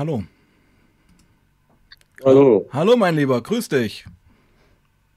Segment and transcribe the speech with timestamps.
[0.00, 0.22] Hallo.
[2.24, 2.66] Hallo.
[2.72, 4.06] Hallo, mein Lieber, grüß dich.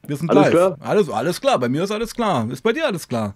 [0.06, 0.52] Wir sind alles live.
[0.52, 0.78] Klar?
[0.82, 2.52] Alles, alles klar, bei mir ist alles klar.
[2.52, 3.34] Ist bei dir alles klar?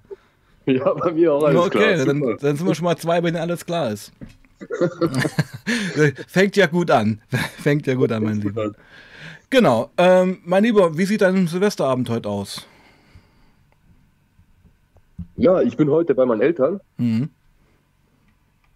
[0.66, 1.94] Ja, bei mir auch alles okay, klar.
[1.94, 4.12] Okay, dann, dann, sind wir schon mal zwei, bei denen alles klar ist.
[6.28, 7.22] Fängt ja gut an.
[7.64, 8.74] Fängt ja gut an, mein Lieber.
[9.50, 9.90] Genau.
[9.98, 12.68] Ähm, mein Lieber, wie sieht dein Silvesterabend heute aus?
[15.38, 16.82] Ja, ich bin heute bei meinen Eltern.
[16.98, 17.30] Mhm.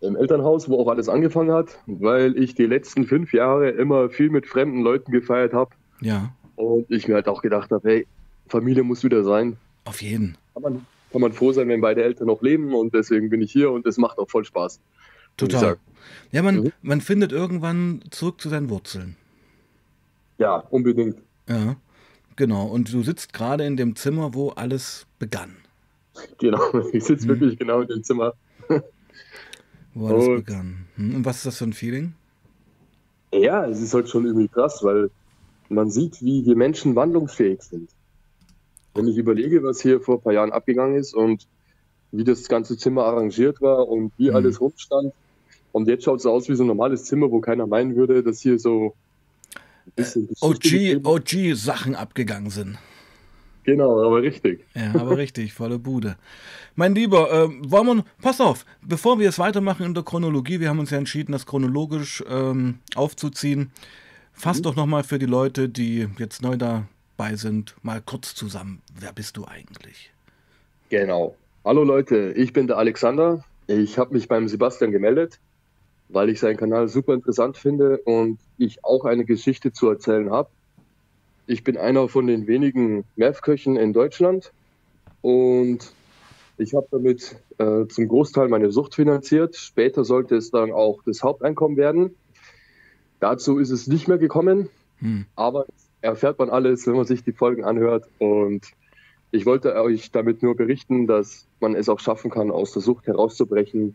[0.01, 4.29] Im Elternhaus, wo auch alles angefangen hat, weil ich die letzten fünf Jahre immer viel
[4.29, 5.71] mit fremden Leuten gefeiert habe.
[6.01, 6.33] Ja.
[6.55, 8.07] Und ich mir halt auch gedacht habe, hey,
[8.47, 9.57] Familie muss wieder sein.
[9.85, 10.37] Auf jeden.
[10.53, 13.51] Kann man, kann man froh sein, wenn beide Eltern noch leben und deswegen bin ich
[13.51, 14.79] hier und es macht auch voll Spaß.
[15.37, 15.77] Total.
[16.31, 16.71] Ja, man, mhm.
[16.81, 19.15] man findet irgendwann zurück zu seinen Wurzeln.
[20.37, 21.17] Ja, unbedingt.
[21.47, 21.75] Ja,
[22.35, 22.65] genau.
[22.65, 25.57] Und du sitzt gerade in dem Zimmer, wo alles begann.
[26.39, 26.59] Genau,
[26.93, 27.29] ich sitze mhm.
[27.29, 28.33] wirklich genau in dem Zimmer.
[29.93, 30.85] Wo alles und, begann.
[30.95, 32.13] Hm, und was ist das für ein Feeling?
[33.33, 35.09] Ja, es ist halt schon irgendwie krass, weil
[35.69, 37.89] man sieht, wie die Menschen wandlungsfähig sind.
[38.93, 41.47] Wenn ich überlege, was hier vor ein paar Jahren abgegangen ist und
[42.11, 44.35] wie das ganze Zimmer arrangiert war und wie mhm.
[44.35, 45.13] alles rumstand.
[45.71, 48.41] Und jetzt schaut es aus wie so ein normales Zimmer, wo keiner meinen würde, dass
[48.41, 48.95] hier so
[49.95, 50.03] äh,
[50.41, 52.77] OG, OG Sachen abgegangen sind.
[53.63, 54.65] Genau, aber richtig.
[54.73, 56.15] Ja, aber richtig, volle Bude.
[56.75, 60.69] Mein Lieber, äh, wollen wir, pass auf, bevor wir jetzt weitermachen in der Chronologie, wir
[60.69, 63.71] haben uns ja entschieden, das chronologisch ähm, aufzuziehen.
[64.33, 64.63] Fass mhm.
[64.63, 68.81] doch nochmal für die Leute, die jetzt neu dabei sind, mal kurz zusammen.
[68.99, 70.11] Wer bist du eigentlich?
[70.89, 71.35] Genau.
[71.63, 73.43] Hallo Leute, ich bin der Alexander.
[73.67, 75.39] Ich habe mich beim Sebastian gemeldet,
[76.09, 80.49] weil ich seinen Kanal super interessant finde und ich auch eine Geschichte zu erzählen habe.
[81.51, 84.53] Ich bin einer von den wenigen Meth-Köchen in Deutschland
[85.19, 85.79] und
[86.57, 89.57] ich habe damit äh, zum Großteil meine Sucht finanziert.
[89.57, 92.15] Später sollte es dann auch das Haupteinkommen werden.
[93.19, 95.25] Dazu ist es nicht mehr gekommen, hm.
[95.35, 95.65] aber
[95.99, 98.05] erfährt man alles, wenn man sich die Folgen anhört.
[98.17, 98.67] Und
[99.31, 103.07] ich wollte euch damit nur berichten, dass man es auch schaffen kann, aus der Sucht
[103.07, 103.93] herauszubrechen.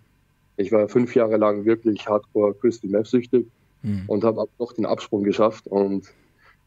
[0.59, 3.47] Ich war fünf Jahre lang wirklich hardcore Crystal Meth süchtig
[3.81, 4.03] hm.
[4.09, 5.66] und habe noch den Absprung geschafft.
[5.69, 6.12] Und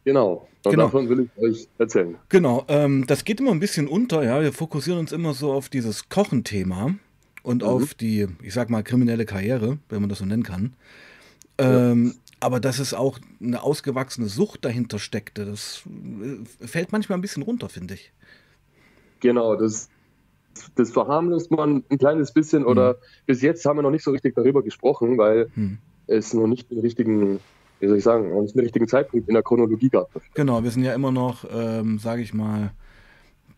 [0.06, 0.84] Genau, genau.
[0.86, 2.16] davon will ich euch erzählen.
[2.30, 4.42] Genau, ähm, das geht immer ein bisschen unter, ja.
[4.42, 6.96] Wir fokussieren uns immer so auf dieses Kochenthema
[7.44, 7.68] und mhm.
[7.68, 10.74] auf die, ich sag mal, kriminelle Karriere, wenn man das so nennen kann.
[11.58, 12.12] Ähm, ja.
[12.42, 15.84] Aber dass es auch eine ausgewachsene Sucht dahinter steckte, das
[16.62, 18.14] äh, fällt manchmal ein bisschen runter, finde ich.
[19.20, 19.90] Genau, das,
[20.76, 22.70] das verharmlost man ein kleines bisschen hm.
[22.70, 25.80] oder bis jetzt haben wir noch nicht so richtig darüber gesprochen, weil hm.
[26.08, 27.40] es noch nicht den richtigen,
[27.80, 30.10] wie soll ich sagen, noch nicht den richtigen Zeitpunkt in der Chronologie gab.
[30.34, 32.72] Genau, wir sind ja immer noch, ähm, sage ich mal,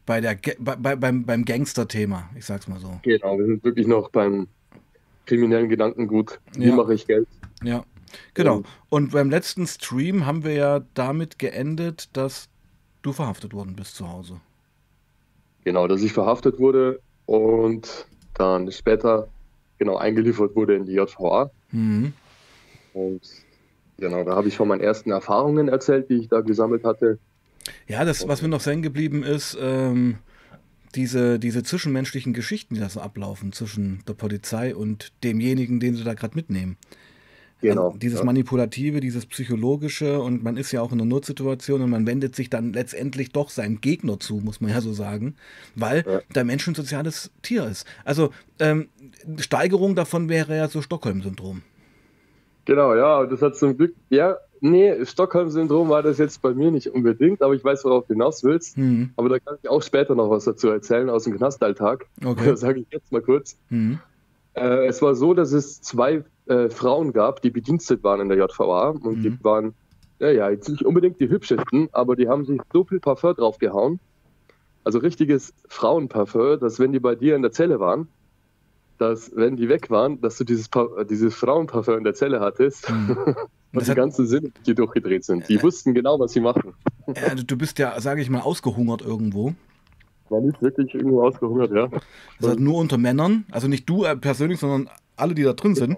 [0.05, 2.99] bei der, bei, beim, beim Gangster-Thema, ich sag's mal so.
[3.03, 4.47] Genau, wir sind wirklich noch beim
[5.25, 6.39] kriminellen Gedankengut.
[6.55, 6.75] Wie ja.
[6.75, 7.27] mache ich Geld?
[7.63, 7.83] Ja.
[8.33, 8.63] Genau.
[8.89, 12.49] Und beim letzten Stream haben wir ja damit geendet, dass
[13.01, 14.41] du verhaftet worden bist zu Hause.
[15.63, 19.27] Genau, dass ich verhaftet wurde und dann später
[19.77, 21.51] genau eingeliefert wurde in die JVA.
[21.71, 22.13] Mhm.
[22.93, 23.21] Und
[24.01, 27.19] genau, da habe ich von meinen ersten Erfahrungen erzählt, die ich da gesammelt hatte.
[27.87, 30.17] Ja, das, was mir noch sein geblieben ist, ähm,
[30.95, 36.03] diese, diese zwischenmenschlichen Geschichten, die da so ablaufen zwischen der Polizei und demjenigen, den sie
[36.03, 36.75] da gerade mitnehmen.
[37.61, 37.87] Genau.
[37.87, 38.25] Also dieses ja.
[38.25, 42.49] Manipulative, dieses Psychologische und man ist ja auch in einer Notsituation und man wendet sich
[42.49, 45.35] dann letztendlich doch seinem Gegner zu, muss man ja so sagen,
[45.75, 46.21] weil ja.
[46.33, 47.85] der Mensch ein soziales Tier ist.
[48.03, 48.89] Also ähm,
[49.37, 51.61] Steigerung davon wäre ja so Stockholm-Syndrom.
[52.65, 56.87] Genau, ja, das hat zum Glück, ja, nee, Stockholm-Syndrom war das jetzt bei mir nicht
[56.87, 58.77] unbedingt, aber ich weiß, worauf du hinaus willst.
[58.77, 59.11] Mhm.
[59.17, 62.05] Aber da kann ich auch später noch was dazu erzählen aus dem Knastalltag.
[62.23, 62.45] Okay.
[62.51, 63.57] Das sage ich jetzt mal kurz.
[63.69, 63.99] Mhm.
[64.53, 68.37] Äh, es war so, dass es zwei äh, Frauen gab, die bedienstet waren in der
[68.37, 69.23] JVA und mhm.
[69.23, 69.73] die waren,
[70.19, 73.99] ja, ja, jetzt nicht unbedingt die hübschesten, aber die haben sich so viel Parfum draufgehauen.
[74.83, 78.07] Also richtiges Frauenparfum, dass wenn die bei dir in der Zelle waren,
[79.01, 80.69] dass wenn die weg waren, dass du dieses,
[81.09, 82.89] dieses Frauenparfum in der Zelle hattest.
[82.89, 83.17] Mhm.
[83.73, 85.49] und die ganzen Sinne, die durchgedreht sind.
[85.49, 86.73] Die äh, wussten genau, was sie machen.
[87.07, 89.55] Ja, du bist ja, sage ich mal, ausgehungert irgendwo.
[90.29, 91.87] War nicht wirklich irgendwo ausgehungert, ja.
[92.39, 95.73] Das heißt nur unter Männern, also nicht du äh, persönlich, sondern alle, die da drin
[95.73, 95.97] sind.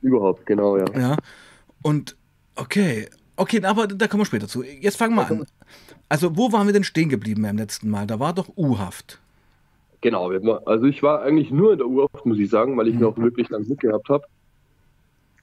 [0.00, 0.84] Überhaupt, genau, ja.
[0.96, 1.16] Ja.
[1.82, 2.16] Und
[2.54, 4.62] okay, okay, aber da kommen wir später zu.
[4.62, 5.44] Jetzt fangen wir an.
[6.08, 8.06] Also, wo waren wir denn stehen geblieben beim letzten Mal?
[8.06, 9.18] Da war doch U-Haft.
[10.02, 10.30] Genau,
[10.66, 13.00] also ich war eigentlich nur in der U-Haft, muss ich sagen, weil ich mhm.
[13.00, 14.24] noch wirklich dann Glück gehabt habe.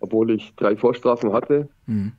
[0.01, 1.67] Obwohl ich drei Vorstrafen hatte.
[1.87, 2.11] Mhm.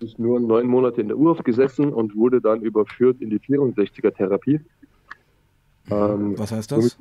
[0.00, 4.60] Ich nur neun Monate in der U-Haft gesessen und wurde dann überführt in die 64er-Therapie.
[5.86, 5.92] Mhm.
[5.92, 6.96] Ähm, Was heißt das?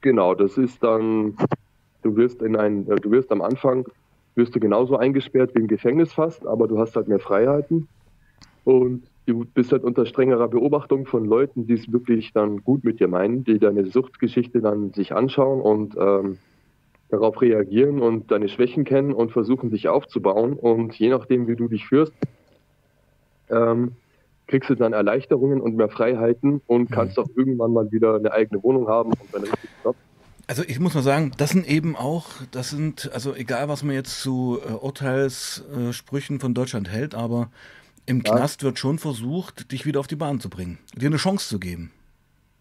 [0.00, 1.36] Genau, das ist dann
[2.04, 3.86] du wirst in ein, äh, du wirst am Anfang
[4.36, 7.88] wirst du genauso eingesperrt wie im Gefängnis fast, aber du hast halt mehr Freiheiten.
[8.64, 13.00] Und du bist halt unter strengerer Beobachtung von Leuten, die es wirklich dann gut mit
[13.00, 16.38] dir meinen, die deine Suchtgeschichte dann sich anschauen und ähm,
[17.08, 20.54] darauf reagieren und deine Schwächen kennen und versuchen, dich aufzubauen.
[20.54, 22.12] Und je nachdem, wie du dich führst,
[23.50, 23.92] ähm,
[24.46, 26.94] kriegst du dann Erleichterungen und mehr Freiheiten und mhm.
[26.94, 29.96] kannst auch irgendwann mal wieder eine eigene Wohnung haben und einen richtigen Job.
[30.46, 33.94] Also ich muss mal sagen, das sind eben auch, das sind, also egal was man
[33.94, 37.50] jetzt zu äh, Urteilssprüchen äh, von Deutschland hält, aber
[38.06, 38.34] im ja.
[38.34, 41.58] Knast wird schon versucht, dich wieder auf die Bahn zu bringen, dir eine Chance zu
[41.58, 41.90] geben.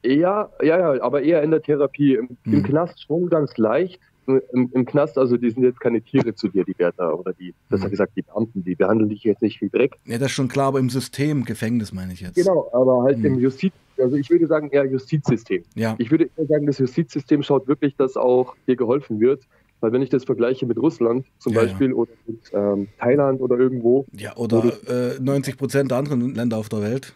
[0.05, 2.15] Ja, ja, ja, aber eher in der Therapie.
[2.15, 2.53] Im, hm.
[2.53, 3.99] im Knast schon ganz leicht.
[4.25, 7.53] Im, Im, Knast, also die sind jetzt keine Tiere zu dir, die Wärter oder die,
[7.69, 7.91] besser hm.
[7.91, 9.97] gesagt, die Beamten, die behandeln dich jetzt nicht wie Dreck.
[10.05, 12.35] Ja, das ist schon klar, aber im System, Gefängnis meine ich jetzt.
[12.35, 13.25] Genau, aber halt hm.
[13.25, 15.63] im Justiz, also ich würde sagen eher Justizsystem.
[15.75, 15.95] Ja.
[15.97, 19.43] Ich würde eher sagen, das Justizsystem schaut wirklich, dass auch dir geholfen wird.
[19.83, 21.93] Weil wenn ich das vergleiche mit Russland zum ja, Beispiel ja.
[21.93, 24.05] oder mit ähm, Thailand oder irgendwo.
[24.13, 27.11] Ja, oder äh, 90 Prozent der anderen Länder auf der Welt.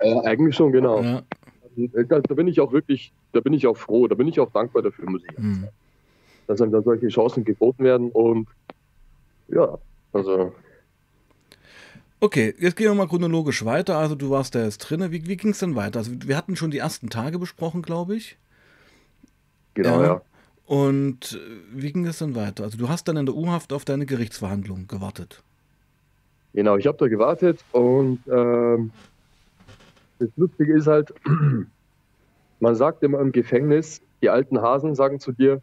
[0.00, 1.00] Äh, eigentlich schon, genau.
[1.00, 1.22] Ja.
[1.76, 4.50] Da, da, bin ich auch wirklich, da bin ich auch froh, da bin ich auch
[4.50, 5.54] dankbar dafür, muss ich mhm.
[5.54, 5.68] sagen.
[6.48, 8.48] Dass einem da solche Chancen geboten werden und
[9.46, 9.78] ja,
[10.12, 10.52] also.
[12.18, 13.96] Okay, jetzt gehen wir mal chronologisch weiter.
[13.98, 15.12] Also du warst da jetzt drin.
[15.12, 16.00] Wie, wie ging es denn weiter?
[16.00, 18.38] Also wir hatten schon die ersten Tage besprochen, glaube ich.
[19.74, 20.06] Genau, ja.
[20.06, 20.22] ja.
[20.72, 21.38] Und
[21.70, 22.64] wie ging es dann weiter?
[22.64, 25.42] Also du hast dann in der U-Haft auf deine Gerichtsverhandlung gewartet.
[26.54, 28.90] Genau, ich habe da gewartet und ähm,
[30.18, 31.12] das Lustige ist halt,
[32.60, 35.60] man sagt immer im Gefängnis, die alten Hasen sagen zu dir,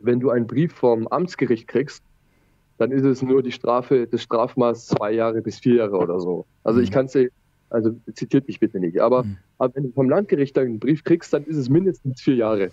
[0.00, 2.02] wenn du einen Brief vom Amtsgericht kriegst,
[2.78, 6.46] dann ist es nur die Strafe, das Strafmaß zwei Jahre bis vier Jahre oder so.
[6.64, 6.94] Also ich mhm.
[6.94, 7.18] kann es
[7.68, 9.36] also zitiert mich bitte nicht, aber, mhm.
[9.58, 12.70] aber wenn du vom Landgericht einen Brief kriegst, dann ist es mindestens vier Jahre.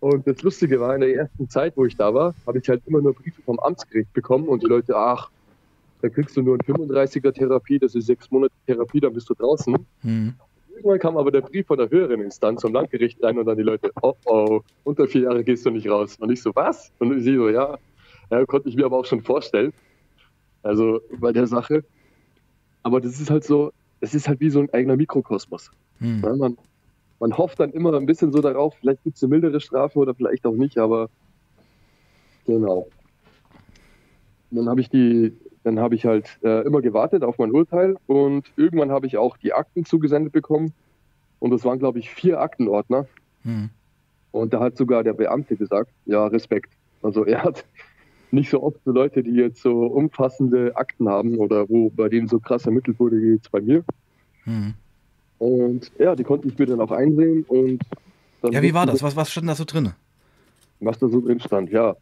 [0.00, 2.82] Und das Lustige war, in der ersten Zeit, wo ich da war, habe ich halt
[2.86, 5.30] immer nur Briefe vom Amtsgericht bekommen und die Leute, ach,
[6.00, 9.34] da kriegst du nur ein 35er Therapie, das ist sechs Monate Therapie, dann bist du
[9.34, 9.76] draußen.
[10.02, 10.34] Mhm.
[10.74, 13.62] Irgendwann kam aber der Brief von der höheren Instanz zum Landgericht rein und dann die
[13.62, 16.16] Leute, oh oh, unter vier Jahre gehst du nicht raus.
[16.18, 16.90] Und ich so, was?
[16.98, 17.76] Und sie so, ja,
[18.30, 19.74] ja, konnte ich mir aber auch schon vorstellen.
[20.62, 21.84] Also bei der Sache.
[22.82, 25.70] Aber das ist halt so, es ist halt wie so ein eigener Mikrokosmos.
[25.98, 26.22] Mhm.
[26.24, 26.56] Ja, man,
[27.20, 30.14] man hofft dann immer ein bisschen so darauf, vielleicht gibt es eine mildere Strafe oder
[30.14, 31.10] vielleicht auch nicht, aber
[32.46, 32.88] genau.
[34.50, 37.96] Und dann habe ich die, dann habe ich halt äh, immer gewartet auf mein Urteil
[38.06, 40.72] und irgendwann habe ich auch die Akten zugesendet bekommen
[41.38, 43.06] und das waren glaube ich vier Aktenordner.
[43.42, 43.68] Hm.
[44.32, 46.72] Und da hat sogar der Beamte gesagt, ja Respekt.
[47.02, 47.66] Also er hat
[48.30, 52.28] nicht so oft so Leute, die jetzt so umfassende Akten haben oder wo bei denen
[52.28, 53.84] so krass ermittelt wurde wie jetzt bei mir.
[54.44, 54.74] Hm.
[55.40, 57.44] Und ja, die konnte ich mir dann auch einsehen.
[57.48, 57.80] Und
[58.50, 59.02] ja, wie war das?
[59.02, 59.92] Was, was stand da so drin?
[60.80, 61.96] Was da so drin stand, ja.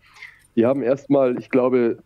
[0.57, 2.03] Die haben erstmal, ich glaube,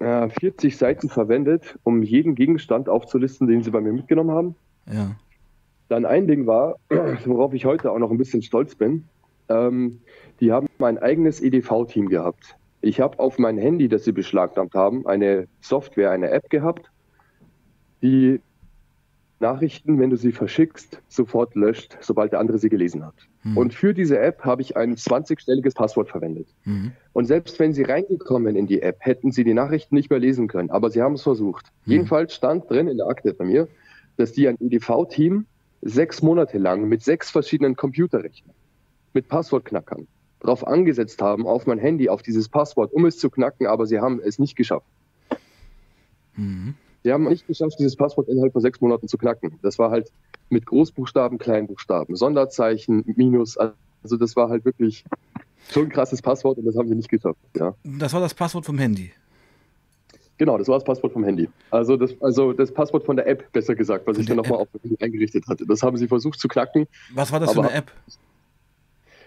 [0.00, 4.56] 40 Seiten verwendet, um jeden Gegenstand aufzulisten, den sie bei mir mitgenommen haben.
[4.90, 5.14] Ja.
[5.88, 6.76] Dann ein Ding war,
[7.26, 9.04] worauf ich heute auch noch ein bisschen stolz bin,
[9.50, 10.00] ähm,
[10.40, 12.56] die haben ein eigenes EDV-Team gehabt.
[12.80, 16.90] Ich habe auf mein Handy, das sie beschlagnahmt haben, eine Software, eine App gehabt,
[18.02, 18.40] die
[19.42, 23.14] Nachrichten, wenn du sie verschickst, sofort löscht, sobald der andere sie gelesen hat.
[23.42, 23.58] Mhm.
[23.58, 26.48] Und für diese App habe ich ein 20-stelliges Passwort verwendet.
[26.64, 26.92] Mhm.
[27.12, 30.48] Und selbst wenn sie reingekommen in die App, hätten sie die Nachrichten nicht mehr lesen
[30.48, 30.70] können.
[30.70, 31.66] Aber sie haben es versucht.
[31.84, 31.92] Mhm.
[31.92, 33.68] Jedenfalls stand drin in der Akte bei mir,
[34.16, 35.46] dass die ein EDV-Team
[35.82, 38.54] sechs Monate lang mit sechs verschiedenen Computerrechnern,
[39.12, 40.06] mit Passwortknackern,
[40.40, 43.98] darauf angesetzt haben, auf mein Handy, auf dieses Passwort, um es zu knacken, aber sie
[44.00, 44.86] haben es nicht geschafft.
[47.04, 49.58] Sie haben nicht geschafft, dieses Passwort innerhalb von sechs Monaten zu knacken.
[49.62, 50.12] Das war halt
[50.50, 53.56] mit Großbuchstaben, Kleinbuchstaben, Sonderzeichen, Minus.
[53.56, 55.04] Also das war halt wirklich
[55.68, 57.38] so ein krasses Passwort und das haben sie nicht geschafft.
[57.56, 57.74] Ja.
[57.84, 59.12] Das war das Passwort vom Handy.
[60.38, 61.48] Genau, das war das Passwort vom Handy.
[61.70, 64.58] Also das, also das Passwort von der App, besser gesagt, was von ich dann nochmal
[64.60, 64.68] auf
[65.00, 65.66] eingerichtet hatte.
[65.66, 66.86] Das haben sie versucht zu knacken.
[67.14, 67.92] Was war das für eine App?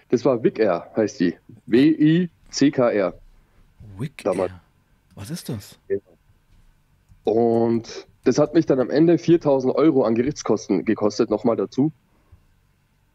[0.08, 1.34] Das war WICR, heißt die.
[1.66, 3.14] W-I-C-K-R.
[3.98, 4.60] WICR?
[5.14, 5.78] Was ist das?
[5.88, 5.96] Ja.
[7.26, 11.90] Und das hat mich dann am Ende 4000 Euro an Gerichtskosten gekostet, nochmal dazu.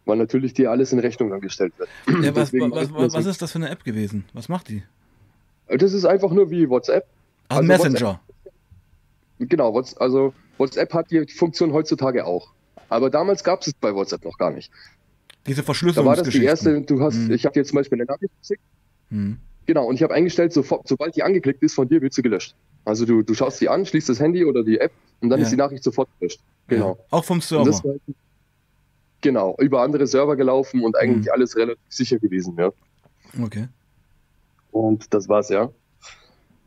[0.04, 1.90] Weil natürlich dir alles in Rechnung dann gestellt wird.
[2.22, 4.26] Ja, was, was, was, was, ist das für eine App gewesen?
[4.34, 4.84] Was macht die?
[5.70, 7.06] Das ist einfach nur wie WhatsApp.
[7.48, 8.20] Ach, also Messenger.
[8.20, 12.52] WhatsApp, genau, also WhatsApp hat die Funktion heutzutage auch.
[12.90, 14.72] Aber damals gab es bei WhatsApp noch gar nicht.
[15.48, 16.06] Diese Verschlüsselung.
[16.06, 17.32] Da war das die erste, du hast, hm.
[17.32, 18.64] ich habe dir zum Beispiel eine Nachricht geschickt.
[19.10, 19.38] Hm.
[19.68, 22.56] Genau, und ich habe eingestellt, sofort, sobald die angeklickt ist, von dir wird sie gelöscht.
[22.86, 25.46] Also du, du schaust sie an, schließt das Handy oder die App und dann ja.
[25.46, 26.40] ist die Nachricht sofort gelöscht.
[26.68, 26.98] Genau.
[26.98, 27.18] Ja.
[27.18, 27.72] Auch vom Server.
[27.72, 27.96] War,
[29.22, 31.34] genau, über andere Server gelaufen und eigentlich mhm.
[31.34, 32.72] alles relativ sicher gewesen, ja.
[33.42, 33.68] Okay.
[34.72, 35.70] Und das war's, ja.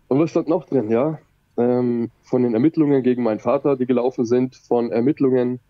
[0.08, 0.90] Und was stand noch drin?
[0.90, 1.18] Ja,
[1.56, 5.60] ähm, von den Ermittlungen gegen meinen Vater, die gelaufen sind, von Ermittlungen,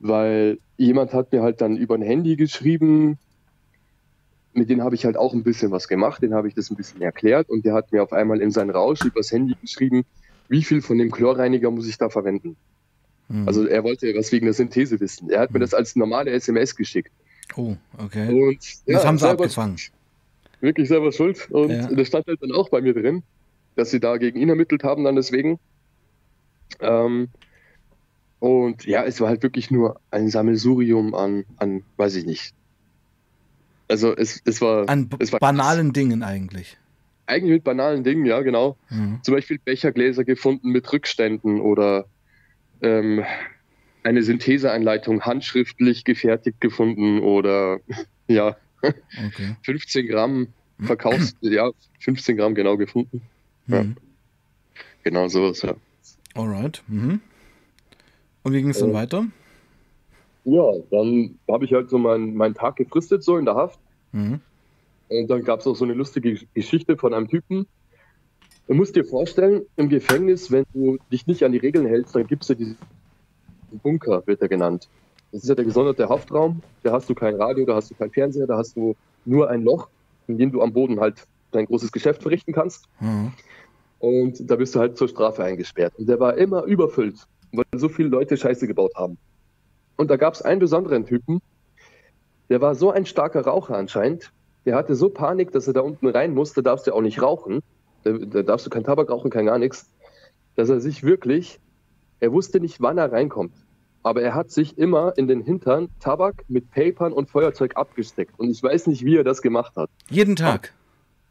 [0.00, 3.18] weil jemand hat mir halt dann über ein Handy geschrieben,
[4.54, 6.76] mit dem habe ich halt auch ein bisschen was gemacht, den habe ich das ein
[6.76, 10.04] bisschen erklärt und der hat mir auf einmal in seinen Rausch übers Handy geschrieben,
[10.48, 12.56] wie viel von dem Chlorreiniger muss ich da verwenden.
[13.28, 13.48] Mhm.
[13.48, 15.30] Also er wollte was wegen der Synthese wissen.
[15.30, 15.54] Er hat mhm.
[15.54, 17.10] mir das als normale SMS geschickt.
[17.56, 18.28] Oh, okay.
[18.28, 19.76] Und das ja, haben sie abgefangen.
[20.60, 21.50] Wirklich selber schuld.
[21.50, 21.86] Und ja.
[21.88, 23.22] das stand halt dann auch bei mir drin,
[23.76, 25.58] dass sie da gegen ihn ermittelt haben, dann deswegen.
[26.80, 27.28] Ähm,
[28.40, 32.54] und ja, es war halt wirklich nur ein Sammelsurium an, an weiß ich nicht,
[33.88, 34.88] also es, es war.
[34.88, 36.02] An es war banalen krass.
[36.02, 36.76] Dingen eigentlich.
[37.26, 38.76] Eigentlich mit banalen Dingen, ja, genau.
[38.90, 39.20] Mhm.
[39.22, 42.06] Zum Beispiel Bechergläser gefunden mit Rückständen oder
[42.82, 43.24] ähm,
[44.02, 47.80] eine Syntheseeinleitung handschriftlich gefertigt gefunden oder
[48.28, 49.56] ja, okay.
[49.62, 50.48] 15 Gramm
[50.80, 53.22] verkaufst, ja, 15 Gramm genau gefunden.
[53.66, 53.74] Mhm.
[53.74, 53.84] Ja.
[55.04, 55.74] Genau sowas, ja.
[56.34, 56.82] Alright.
[56.88, 57.20] Mhm.
[58.42, 59.26] Und wie ging es dann äh, weiter?
[60.44, 63.78] Ja, dann habe ich halt so meinen mein Tag gefristet, so in der Haft.
[64.12, 64.40] Mhm.
[65.08, 67.66] Und dann gab es auch so eine lustige Geschichte von einem Typen.
[68.66, 72.26] Du musst dir vorstellen, im Gefängnis, wenn du dich nicht an die Regeln hältst, dann
[72.26, 72.78] gibt es ja diesen
[73.82, 74.88] Bunker, wird er genannt.
[75.32, 76.62] Das ist ja der gesonderte Haftraum.
[76.82, 79.62] Da hast du kein Radio, da hast du kein Fernseher, da hast du nur ein
[79.62, 79.88] Loch,
[80.28, 82.86] in dem du am Boden halt dein großes Geschäft verrichten kannst.
[83.00, 83.32] Mhm.
[83.98, 85.94] Und da bist du halt zur Strafe eingesperrt.
[85.98, 89.18] Und der war immer überfüllt, weil so viele Leute Scheiße gebaut haben.
[89.96, 91.40] Und da gab es einen besonderen Typen,
[92.48, 94.32] der war so ein starker Raucher anscheinend.
[94.66, 97.62] Der hatte so Panik, dass er da unten rein musste, darfst du auch nicht rauchen.
[98.02, 99.90] Da, da darfst du kein Tabak rauchen, kein gar nichts.
[100.56, 101.58] Dass er sich wirklich,
[102.20, 103.54] er wusste nicht, wann er reinkommt.
[104.02, 108.38] Aber er hat sich immer in den Hintern Tabak mit Papern und Feuerzeug abgesteckt.
[108.38, 109.88] Und ich weiß nicht, wie er das gemacht hat.
[110.10, 110.74] Jeden Tag?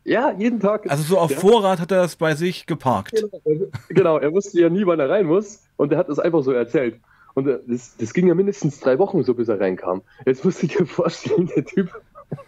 [0.04, 0.90] Ja, jeden Tag.
[0.90, 1.32] Also so auf.
[1.32, 3.24] Vorrat hat er das bei sich geparkt.
[3.46, 5.62] Genau, genau, er wusste ja nie, wann er rein muss.
[5.78, 7.00] Und er hat es einfach so erzählt.
[7.34, 10.02] Und äh, das, das ging ja mindestens drei Wochen so, bis er reinkam.
[10.26, 11.92] Jetzt musst du dir vorstellen, der Typ.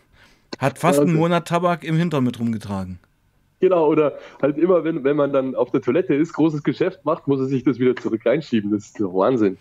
[0.60, 3.00] Hat fast einen Monat Tabak im Hintern mit rumgetragen.
[3.60, 7.28] Genau, oder halt immer, wenn, wenn man dann auf der Toilette ist, großes Geschäft macht,
[7.28, 8.72] muss er sich das wieder zurück reinschieben.
[8.72, 9.58] Das ist doch Wahnsinn.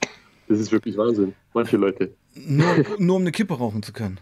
[0.49, 1.35] Das ist wirklich Wahnsinn.
[1.53, 2.13] Manche Leute.
[2.35, 2.67] Nur,
[2.99, 4.19] nur um eine Kippe rauchen zu können.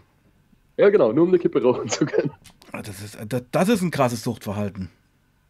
[0.77, 2.31] Ja, genau, nur um eine Kippe rauchen zu können.
[2.71, 4.89] Ah, das ist, das, das ist ein krasses Suchtverhalten.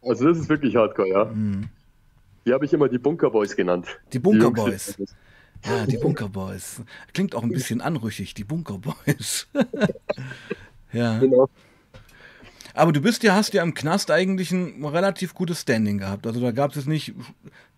[0.01, 1.25] Also das ist wirklich hardcore, ja.
[1.25, 1.69] Mhm.
[2.45, 3.88] Die habe ich immer die Bunker Boys genannt.
[4.12, 4.98] Die Bunker Boys.
[5.65, 6.82] Ja, die Bunker Boys.
[7.13, 9.48] Klingt auch ein bisschen anrüchig, die Bunker Boys.
[10.93, 11.20] ja.
[11.20, 11.50] Genau.
[12.74, 16.25] Aber du bist ja, hast ja im Knast eigentlich ein relativ gutes Standing gehabt.
[16.25, 17.13] Also da gab es nicht.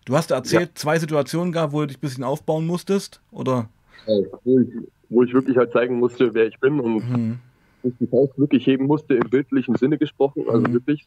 [0.04, 0.74] Du hast erzählt, ja.
[0.74, 3.68] zwei Situationen gab, wo du dich ein bisschen aufbauen musstest, oder?
[4.06, 4.14] Ja,
[4.44, 4.68] wo, ich,
[5.08, 7.38] wo ich wirklich halt zeigen musste, wer ich bin und mhm.
[7.82, 10.72] ich die Faust wirklich heben musste, im bildlichen Sinne gesprochen, also mhm.
[10.72, 11.06] wirklich.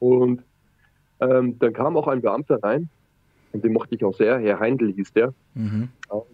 [0.00, 0.42] Und
[1.20, 2.88] ähm, dann kam auch ein Beamter rein
[3.52, 5.34] und den mochte ich auch sehr, Herr Heindl hieß der.
[5.54, 5.88] Mhm.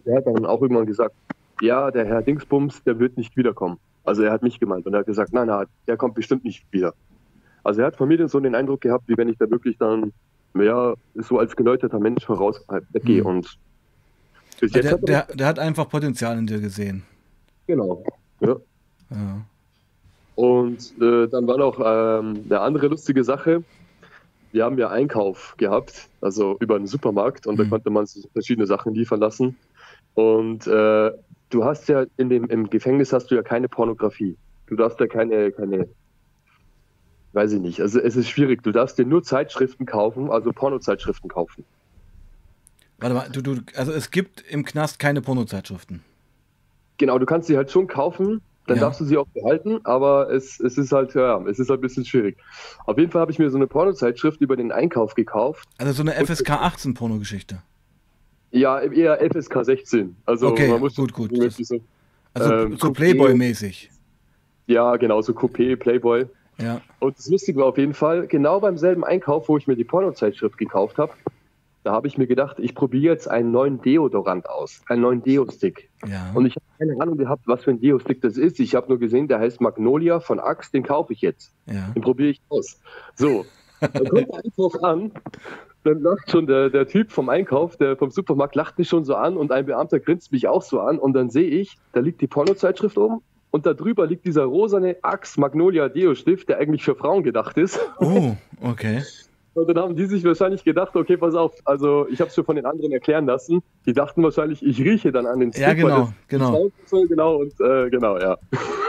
[0.05, 1.15] Der hat dann auch irgendwann gesagt,
[1.61, 3.77] ja, der Herr Dingsbums, der wird nicht wiederkommen.
[4.03, 6.65] Also er hat mich gemeint und er hat gesagt, nein, nein, der kommt bestimmt nicht
[6.71, 6.93] wieder.
[7.63, 10.13] Also er hat von mir so den Eindruck gehabt, wie wenn ich da wirklich dann,
[10.53, 13.27] ja, so als geläuterter Mensch heraus weggehe mhm.
[13.27, 13.57] und
[14.59, 17.03] bis jetzt der, hat der, der, hat einfach Potenzial in dir gesehen.
[17.67, 18.03] Genau,
[18.39, 18.55] ja.
[19.11, 19.45] ja.
[20.35, 23.63] Und äh, dann war noch ähm, eine andere lustige Sache
[24.51, 27.63] wir haben ja Einkauf gehabt, also über einen Supermarkt und mhm.
[27.63, 29.57] da konnte man sich verschiedene Sachen liefern lassen.
[30.15, 31.11] Und äh,
[31.49, 34.35] du hast ja in dem, im Gefängnis hast du ja keine Pornografie.
[34.67, 35.87] Du darfst ja keine, keine,
[37.33, 37.81] weiß ich nicht.
[37.81, 38.63] Also es ist schwierig.
[38.63, 41.63] Du darfst dir nur Zeitschriften kaufen, also Pornozeitschriften kaufen.
[42.99, 46.03] Warte mal, du, du, also es gibt im Knast keine Pornozeitschriften.
[46.97, 48.83] Genau, du kannst sie halt schon kaufen, dann ja.
[48.83, 51.81] darfst du sie auch behalten, aber es, es ist halt, ja, es ist halt ein
[51.81, 52.37] bisschen schwierig.
[52.85, 55.67] Auf jeden Fall habe ich mir so eine Pornozeitschrift über den Einkauf gekauft.
[55.77, 57.61] Also so eine FSK 18 Pornogeschichte.
[58.51, 60.15] Ja, eher FSK 16.
[60.25, 61.31] Also okay, man muss gut, gut.
[61.33, 61.79] So,
[62.33, 63.89] also ähm, so Playboy-mäßig.
[64.67, 66.25] Ja, genau, so Coupé, Playboy.
[66.61, 66.81] Ja.
[66.99, 69.83] Und das Lustige war auf jeden Fall, genau beim selben Einkauf, wo ich mir die
[69.83, 71.13] Pornozeitschrift gekauft habe,
[71.87, 75.89] da habe ich mir gedacht, ich probiere jetzt einen neuen Deodorant aus, einen neuen Deo-Stick.
[76.05, 76.31] Ja.
[76.33, 78.59] Und ich habe keine Ahnung gehabt, was für ein Deo-Stick das ist.
[78.59, 81.53] Ich habe nur gesehen, der heißt Magnolia von Axe, den kaufe ich jetzt.
[81.65, 81.87] Ja.
[81.95, 82.81] Den probiere ich aus.
[83.15, 83.45] So,
[83.79, 85.11] dann kommt der Einkauf an,
[85.85, 89.15] dann lacht schon der, der Typ vom Einkauf, der vom Supermarkt, lacht mich schon so
[89.15, 92.19] an und ein Beamter grinst mich auch so an und dann sehe ich, da liegt
[92.19, 96.95] die Pornozeitschrift oben und da drüber liegt dieser rosane Axe Magnolia Deo-Stift, der eigentlich für
[96.95, 97.79] Frauen gedacht ist.
[97.99, 99.03] Oh, okay.
[99.57, 102.45] Und dann haben die sich wahrscheinlich gedacht, okay, pass auf, also ich habe es schon
[102.45, 103.63] von den anderen erklären lassen.
[103.87, 105.63] Die dachten wahrscheinlich, ich rieche dann an den Stick.
[105.63, 106.69] Ja, genau, genau.
[106.85, 108.37] Soll, genau, und äh, genau, ja.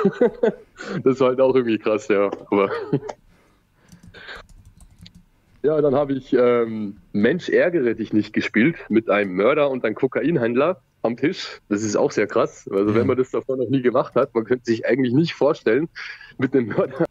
[1.04, 2.30] das war halt auch irgendwie krass, ja.
[2.50, 2.68] Aber
[5.62, 9.94] Ja, dann habe ich ähm, Mensch ärgere dich nicht gespielt mit einem Mörder und einem
[9.94, 11.60] Kokainhändler am Tisch.
[11.68, 12.68] Das ist auch sehr krass.
[12.70, 15.88] Also, wenn man das davor noch nie gemacht hat, man könnte sich eigentlich nicht vorstellen,
[16.38, 17.06] mit einem Mörder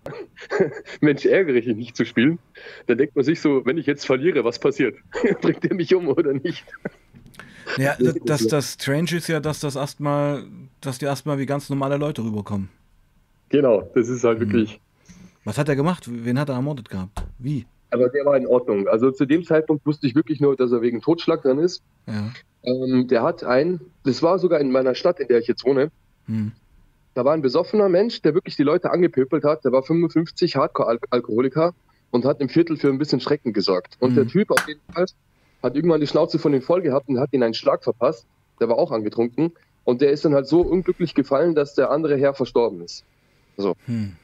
[1.01, 2.39] Mensch ärgere dich nicht zu spielen.
[2.87, 4.97] Da denkt man sich so, wenn ich jetzt verliere, was passiert?
[5.41, 6.65] Bringt er mich um oder nicht?
[7.77, 10.45] Ja, das, das, das Strange ist ja, dass das erstmal,
[10.79, 12.69] dass die erstmal wie ganz normale Leute rüberkommen.
[13.49, 14.45] Genau, das ist halt mhm.
[14.45, 14.79] wirklich.
[15.43, 16.07] Was hat er gemacht?
[16.09, 17.23] Wen hat er ermordet gehabt?
[17.39, 17.65] Wie?
[17.89, 18.87] Aber der war in Ordnung.
[18.87, 21.81] Also zu dem Zeitpunkt wusste ich wirklich nur, dass er wegen Totschlag dran ist.
[22.05, 22.31] Ja.
[22.63, 25.91] Ähm, der hat ein, das war sogar in meiner Stadt, in der ich jetzt wohne.
[26.25, 26.51] Hm.
[27.13, 29.63] Da war ein besoffener Mensch, der wirklich die Leute angepöpelt hat.
[29.63, 31.73] Der war 55, Hardcore-Alkoholiker
[32.11, 33.97] und hat im Viertel für ein bisschen Schrecken gesorgt.
[33.99, 34.15] Und hm.
[34.15, 35.05] der Typ auf jeden Fall
[35.63, 38.27] hat irgendwann die Schnauze von ihm voll gehabt und hat ihn einen Schlag verpasst.
[38.59, 39.53] Der war auch angetrunken.
[39.83, 43.05] Und der ist dann halt so unglücklich gefallen, dass der andere Herr verstorben ist.
[43.55, 43.75] So.
[43.85, 44.17] Hm.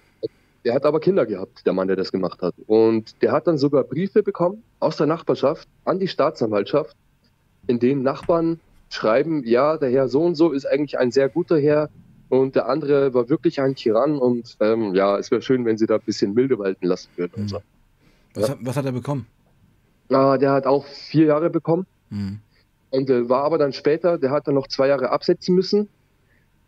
[0.66, 2.56] Der hat aber Kinder gehabt, der Mann, der das gemacht hat.
[2.68, 6.96] Und der hat dann sogar Briefe bekommen aus der Nachbarschaft an die Staatsanwaltschaft,
[7.68, 11.60] in denen Nachbarn schreiben, ja, der Herr so und so ist eigentlich ein sehr guter
[11.60, 11.90] Herr
[12.30, 15.86] und der andere war wirklich ein Tyrann und ähm, ja, es wäre schön, wenn sie
[15.86, 17.44] da ein bisschen milde walten lassen würden.
[17.44, 17.48] Mhm.
[17.48, 17.62] So.
[18.36, 18.54] Was, ja.
[18.54, 19.28] hat, was, hat, er bekommen?
[20.10, 22.40] Ah, der hat auch vier Jahre bekommen mhm.
[22.92, 25.90] und äh, war aber dann später, der hat dann noch zwei Jahre absetzen müssen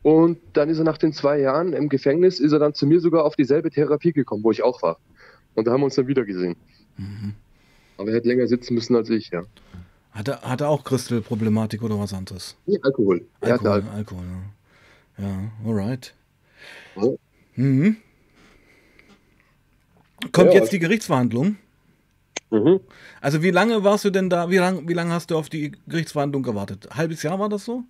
[0.05, 2.99] und dann ist er nach den zwei Jahren im Gefängnis, ist er dann zu mir
[2.99, 4.99] sogar auf dieselbe Therapie gekommen, wo ich auch war.
[5.55, 6.55] Und da haben wir uns dann wieder gesehen.
[6.95, 7.33] Mhm.
[7.97, 9.41] Aber er hat länger sitzen müssen als ich, ja.
[10.11, 12.55] Hat er, hat er auch Crystal-Problematik oder was anderes?
[12.67, 13.25] Nee, Alkohol.
[13.41, 14.23] Alkohol, Alkohol, Alkohol
[15.17, 15.25] ja.
[15.25, 16.13] ja, alright.
[16.97, 17.09] Ja.
[17.55, 17.97] Mhm.
[20.31, 21.55] Kommt ja, jetzt die Gerichtsverhandlung?
[22.51, 22.79] Mhm.
[23.21, 25.71] Also wie lange warst du denn da, wie lange wie lang hast du auf die
[25.87, 26.89] Gerichtsverhandlung gewartet?
[26.91, 27.85] Halbes Jahr war das so?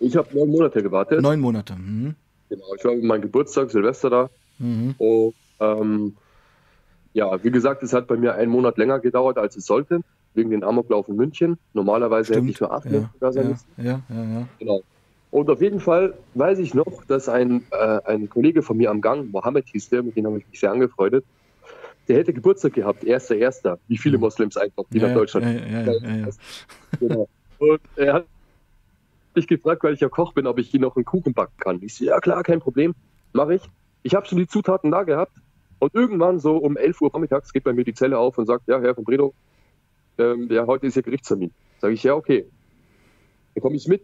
[0.00, 1.20] Ich habe neun Monate gewartet.
[1.20, 1.74] Neun Monate.
[1.74, 2.14] Mhm.
[2.48, 4.30] Genau, ich war mit meinem Geburtstag, Silvester da.
[4.58, 4.94] Mhm.
[4.98, 6.16] Und ähm,
[7.12, 10.00] ja, wie gesagt, es hat bei mir einen Monat länger gedauert, als es sollte,
[10.34, 11.58] wegen den Amoklauf in München.
[11.74, 12.48] Normalerweise Stimmt.
[12.48, 13.66] hätte ich nur acht Monate da sein müssen.
[13.76, 14.48] Ja, ja, ja.
[14.58, 14.82] Genau.
[15.30, 19.00] Und auf jeden Fall weiß ich noch, dass ein, äh, ein Kollege von mir am
[19.00, 21.22] Gang, Mohammed hieß der, mit dem habe ich mich sehr angefreut,
[22.08, 24.22] der hätte Geburtstag gehabt, erster, erster, wie viele mhm.
[24.22, 25.44] Moslems einfach, die ja, nach Deutschland.
[25.46, 26.28] Ja, ja, ja, ja,
[26.98, 27.28] Genau.
[27.58, 28.26] Und er hat
[29.34, 31.82] mich gefragt, weil ich ja Koch bin, ob ich hier noch einen Kuchen backen kann.
[31.82, 32.94] Ich so, ja klar, kein Problem,
[33.32, 33.62] mache ich.
[34.02, 35.32] Ich habe schon die Zutaten da gehabt
[35.78, 38.68] und irgendwann so um 11 Uhr vormittags geht bei mir die Zelle auf und sagt,
[38.68, 39.34] ja, Herr von Bredow,
[40.18, 41.52] ähm, ja, heute ist ja Gerichtstermin.
[41.80, 42.46] Sage ich, ja, okay.
[43.54, 44.02] Dann komme ich mit.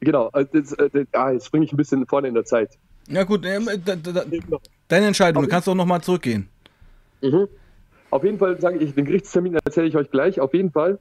[0.00, 2.78] Genau, also das, äh, ah, jetzt springe ich ein bisschen vorne in der Zeit.
[3.08, 4.24] Ja gut, ähm, da, da,
[4.88, 6.48] deine Entscheidung, du kannst auch nochmal zurückgehen.
[7.20, 7.48] Mhm.
[8.10, 10.40] Auf jeden Fall sage ich, den Gerichtstermin erzähle ich euch gleich.
[10.40, 10.98] Auf jeden Fall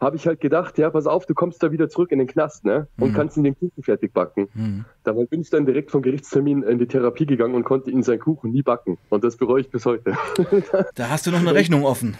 [0.00, 2.64] habe ich halt gedacht, ja, pass auf, du kommst da wieder zurück in den Knast,
[2.64, 2.86] ne?
[2.98, 3.14] Und mhm.
[3.14, 4.48] kannst ihn den Kuchen fertig backen.
[4.54, 4.84] Mhm.
[5.04, 8.20] Dabei bin ich dann direkt vom Gerichtstermin in die Therapie gegangen und konnte ihn seinen
[8.20, 8.98] Kuchen nie backen.
[9.08, 10.16] Und das bereue ich bis heute.
[10.94, 12.16] da hast du noch eine Rechnung offen.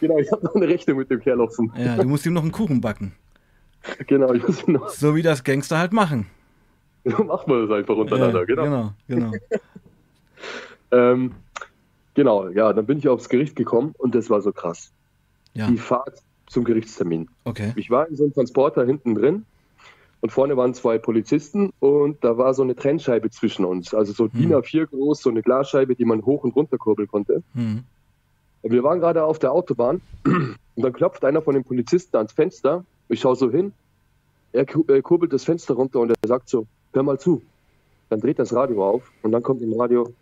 [0.00, 1.72] Genau, ich habe noch eine Rechnung mit dem Kerl offen.
[1.76, 3.12] Ja, du musst ihm noch einen Kuchen backen.
[4.06, 4.88] Genau, ich muss ihm noch.
[4.88, 6.26] So wie das Gangster halt machen.
[7.02, 8.62] So macht man das einfach untereinander, ja, genau.
[8.62, 9.32] Genau, genau.
[10.90, 11.32] ähm,
[12.12, 14.92] genau, ja, dann bin ich aufs Gericht gekommen und das war so krass.
[15.54, 15.66] Ja.
[15.66, 17.28] Die Fahrt zum Gerichtstermin.
[17.44, 17.72] Okay.
[17.76, 19.46] Ich war in so einem Transporter hinten drin
[20.20, 23.94] und vorne waren zwei Polizisten und da war so eine Trennscheibe zwischen uns.
[23.94, 24.32] Also so hm.
[24.34, 27.42] DIN A4 groß, so eine Glasscheibe, die man hoch und runter kurbeln konnte.
[27.54, 27.84] Hm.
[28.62, 32.32] Und wir waren gerade auf der Autobahn und dann klopft einer von den Polizisten ans
[32.32, 32.84] Fenster.
[33.08, 33.72] Ich schaue so hin,
[34.52, 37.42] er kurbelt das Fenster runter und er sagt so, hör mal zu.
[38.08, 40.12] Dann dreht das Radio auf und dann kommt im Radio,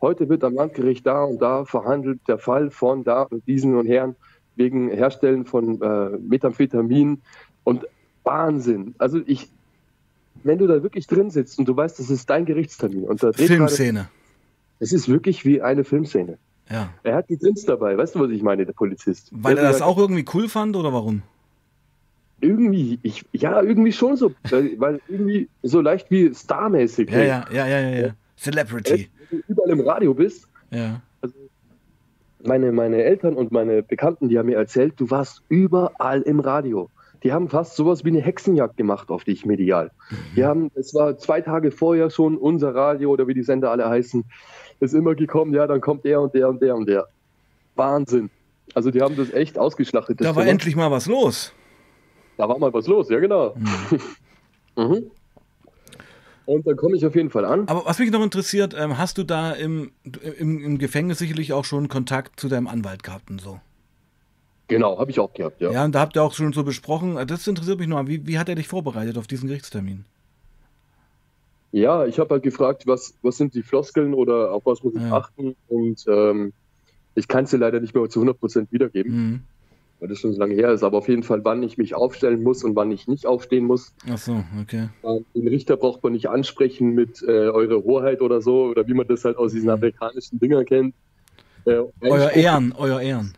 [0.00, 3.86] heute wird am Landgericht da und da verhandelt der Fall von da und diesen und
[3.86, 4.14] Herren
[4.56, 7.20] wegen Herstellen von äh, Methamphetamin
[7.64, 7.86] und
[8.24, 8.94] Wahnsinn.
[8.98, 9.50] Also ich,
[10.42, 13.32] wenn du da wirklich drin sitzt und du weißt, das ist dein Gerichtstermin und da
[13.32, 14.08] Filmszene.
[14.78, 16.38] Es ist wirklich wie eine Filmszene.
[16.70, 16.90] Ja.
[17.02, 19.28] Er hat die Drinks dabei, weißt du, was ich meine, der Polizist.
[19.32, 21.22] Weil er das auch irgendwie cool fand oder warum?
[22.40, 27.10] Irgendwie, ich, ja, irgendwie schon so, weil irgendwie so leicht wie starmäßig.
[27.10, 28.14] Ja, ja, ja, ja, ja, ja.
[28.36, 29.08] Celebrity.
[29.30, 31.00] Wenn du überall im Radio bist, ja
[32.46, 36.90] meine, meine Eltern und meine Bekannten, die haben mir erzählt, du warst überall im Radio.
[37.22, 39.90] Die haben fast sowas wie eine Hexenjagd gemacht auf dich medial.
[40.10, 40.16] Mhm.
[40.36, 43.88] Die haben, es war zwei Tage vorher schon unser Radio oder wie die Sender alle
[43.88, 44.24] heißen,
[44.80, 47.06] ist immer gekommen, ja, dann kommt der und der und der und der.
[47.76, 48.30] Wahnsinn.
[48.74, 50.20] Also die haben das echt ausgeschlachtet.
[50.20, 50.52] Da war Thema.
[50.52, 51.52] endlich mal was los.
[52.36, 53.54] Da war mal was los, ja genau.
[53.56, 54.00] Mhm.
[54.76, 55.10] mhm.
[56.52, 57.66] Und dann komme ich auf jeden Fall an.
[57.68, 59.92] Aber was mich noch interessiert, ähm, hast du da im,
[60.38, 63.58] im, im, Gefängnis sicherlich auch schon Kontakt zu deinem Anwalt gehabt und so?
[64.68, 65.72] Genau, habe ich auch gehabt, ja.
[65.72, 68.26] Ja, und da habt ihr auch schon so besprochen, äh, das interessiert mich noch, wie,
[68.26, 70.04] wie hat er dich vorbereitet auf diesen Gerichtstermin?
[71.72, 75.02] Ja, ich habe halt gefragt, was, was sind die Floskeln oder auf was muss ich
[75.02, 75.12] ja.
[75.12, 76.52] achten und ähm,
[77.14, 79.40] Ich kann sie leider nicht mehr zu 100% wiedergeben, mhm.
[80.02, 80.82] Weil das schon so lange her ist.
[80.82, 83.94] Aber auf jeden Fall, wann ich mich aufstellen muss und wann ich nicht aufstehen muss.
[84.10, 84.88] Ach so, okay.
[85.32, 89.06] Den Richter braucht man nicht ansprechen mit äh, eure Hoheit oder so, oder wie man
[89.06, 89.74] das halt aus diesen mhm.
[89.74, 90.94] amerikanischen Dingern kennt.
[91.66, 93.32] Äh, euer Ehren, euer Ehren.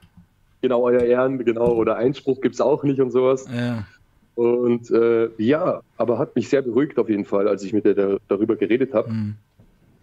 [0.62, 1.70] Genau, euer Ehren, genau.
[1.74, 3.44] Oder Einspruch gibt es auch nicht und sowas.
[3.54, 3.86] Ja.
[4.34, 8.18] Und äh, ja, aber hat mich sehr beruhigt auf jeden Fall, als ich mit der
[8.26, 9.10] darüber geredet habe.
[9.10, 9.34] Mhm.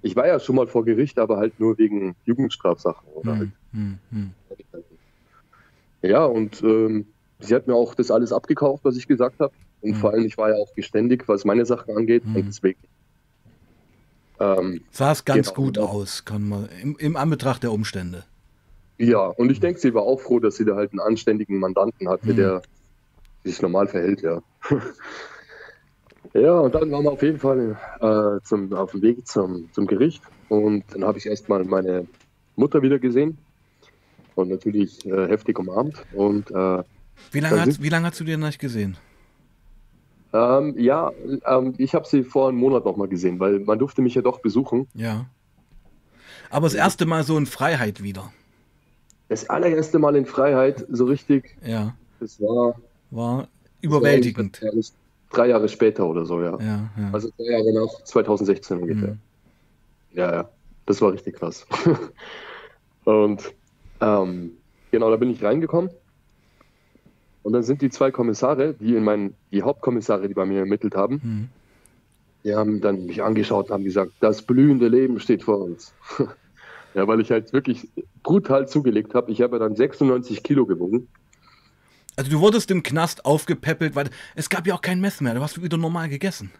[0.03, 3.07] Ich war ja schon mal vor Gericht, aber halt nur wegen Jugendstrafsachen.
[3.15, 3.39] Oder mhm.
[3.39, 3.49] halt.
[6.01, 7.05] Ja, und ähm,
[7.39, 9.53] sie hat mir auch das alles abgekauft, was ich gesagt habe.
[9.81, 9.95] Und mhm.
[9.95, 12.23] vor allem, ich war ja auch geständig, was meine Sachen angeht.
[12.25, 12.45] Und mhm.
[12.45, 12.79] deswegen.
[14.39, 18.23] Ähm, Sah es ganz genau, gut aus, kann man, im, im Anbetracht der Umstände.
[18.97, 22.09] Ja, und ich denke, sie war auch froh, dass sie da halt einen anständigen Mandanten
[22.09, 22.35] hatte, mhm.
[22.35, 22.61] der
[23.43, 24.41] sich normal verhält, ja.
[26.33, 29.87] ja, und dann waren wir auf jeden Fall äh, zum, auf dem Weg zum, zum
[29.87, 30.23] Gericht.
[30.49, 32.07] Und dann habe ich erstmal meine
[32.55, 33.37] Mutter wieder gesehen
[34.35, 35.95] und natürlich äh, heftig umarmt.
[36.13, 36.83] Und, äh,
[37.31, 38.97] wie, lange hat, wie lange hast du die nicht gesehen?
[40.33, 41.11] Ähm, ja,
[41.45, 44.21] ähm, ich habe sie vor einem Monat noch mal gesehen, weil man durfte mich ja
[44.21, 44.87] doch besuchen.
[44.93, 45.25] Ja.
[46.49, 48.31] Aber das erste Mal so in Freiheit wieder.
[49.29, 51.57] Das allererste Mal in Freiheit, so richtig.
[51.65, 51.95] Ja.
[52.19, 52.75] Das war
[53.11, 53.47] war
[53.81, 54.61] überwältigend.
[54.61, 54.69] Drei,
[55.29, 56.57] drei Jahre später oder so, ja.
[56.59, 57.09] ja, ja.
[57.11, 59.09] Also drei Jahre nach 2016 ungefähr.
[59.09, 59.19] Mhm.
[60.13, 60.49] Ja, ja,
[60.85, 61.65] das war richtig krass.
[63.05, 63.53] und
[64.01, 64.51] ähm,
[64.91, 65.91] genau, da bin ich reingekommen.
[67.43, 70.95] Und dann sind die zwei Kommissare, die in meinen, die Hauptkommissare, die bei mir ermittelt
[70.95, 71.49] haben, mhm.
[72.43, 75.93] die haben dann mich angeschaut und haben gesagt, das blühende Leben steht vor uns.
[76.93, 77.87] ja, weil ich halt wirklich
[78.23, 79.31] brutal zugelegt habe.
[79.31, 81.07] Ich habe dann 96 Kilo gewogen.
[82.15, 85.33] Also du wurdest im Knast aufgepäppelt, weil es gab ja auch kein Mess mehr.
[85.33, 86.51] Du hast wieder normal gegessen.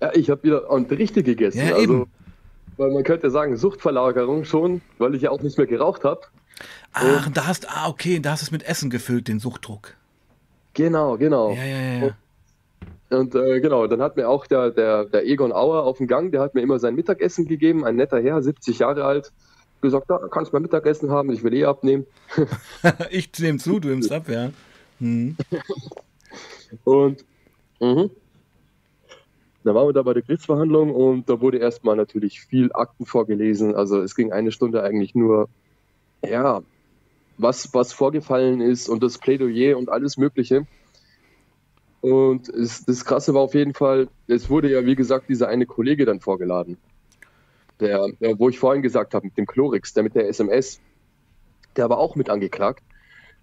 [0.00, 1.58] Ja, ich habe wieder und richtig gegessen.
[1.58, 2.06] Ja, also, eben.
[2.76, 6.20] Weil man könnte sagen, Suchtverlagerung schon, weil ich ja auch nicht mehr geraucht habe.
[6.92, 9.94] Ach, und da hast ah okay, da hast du es mit Essen gefüllt, den Suchtdruck.
[10.74, 11.52] Genau, genau.
[11.52, 12.16] Ja, ja, ja.
[13.10, 16.06] Und, und äh, genau, dann hat mir auch der, der, der Egon Auer auf dem
[16.06, 19.32] Gang, der hat mir immer sein Mittagessen gegeben, ein netter Herr, 70 Jahre alt
[19.80, 22.06] gesagt, da kannst du mal Mittagessen haben, ich will eh abnehmen.
[23.10, 24.50] ich nehme zu, du nimmst ab, ja.
[25.00, 25.36] Mhm.
[26.82, 27.24] und
[27.78, 28.10] mh.
[29.62, 33.76] da waren wir da bei der Gerichtsverhandlung und da wurde erstmal natürlich viel Akten vorgelesen.
[33.76, 35.48] Also es ging eine Stunde eigentlich nur,
[36.24, 36.62] ja,
[37.36, 40.66] was, was vorgefallen ist und das Plädoyer und alles Mögliche.
[42.00, 45.66] Und es, das Krasse war auf jeden Fall, es wurde ja, wie gesagt, dieser eine
[45.66, 46.78] Kollege dann vorgeladen.
[47.80, 50.80] Der, der wo ich vorhin gesagt habe, mit dem Chlorix, der mit der SMS,
[51.76, 52.82] der war auch mit angeklagt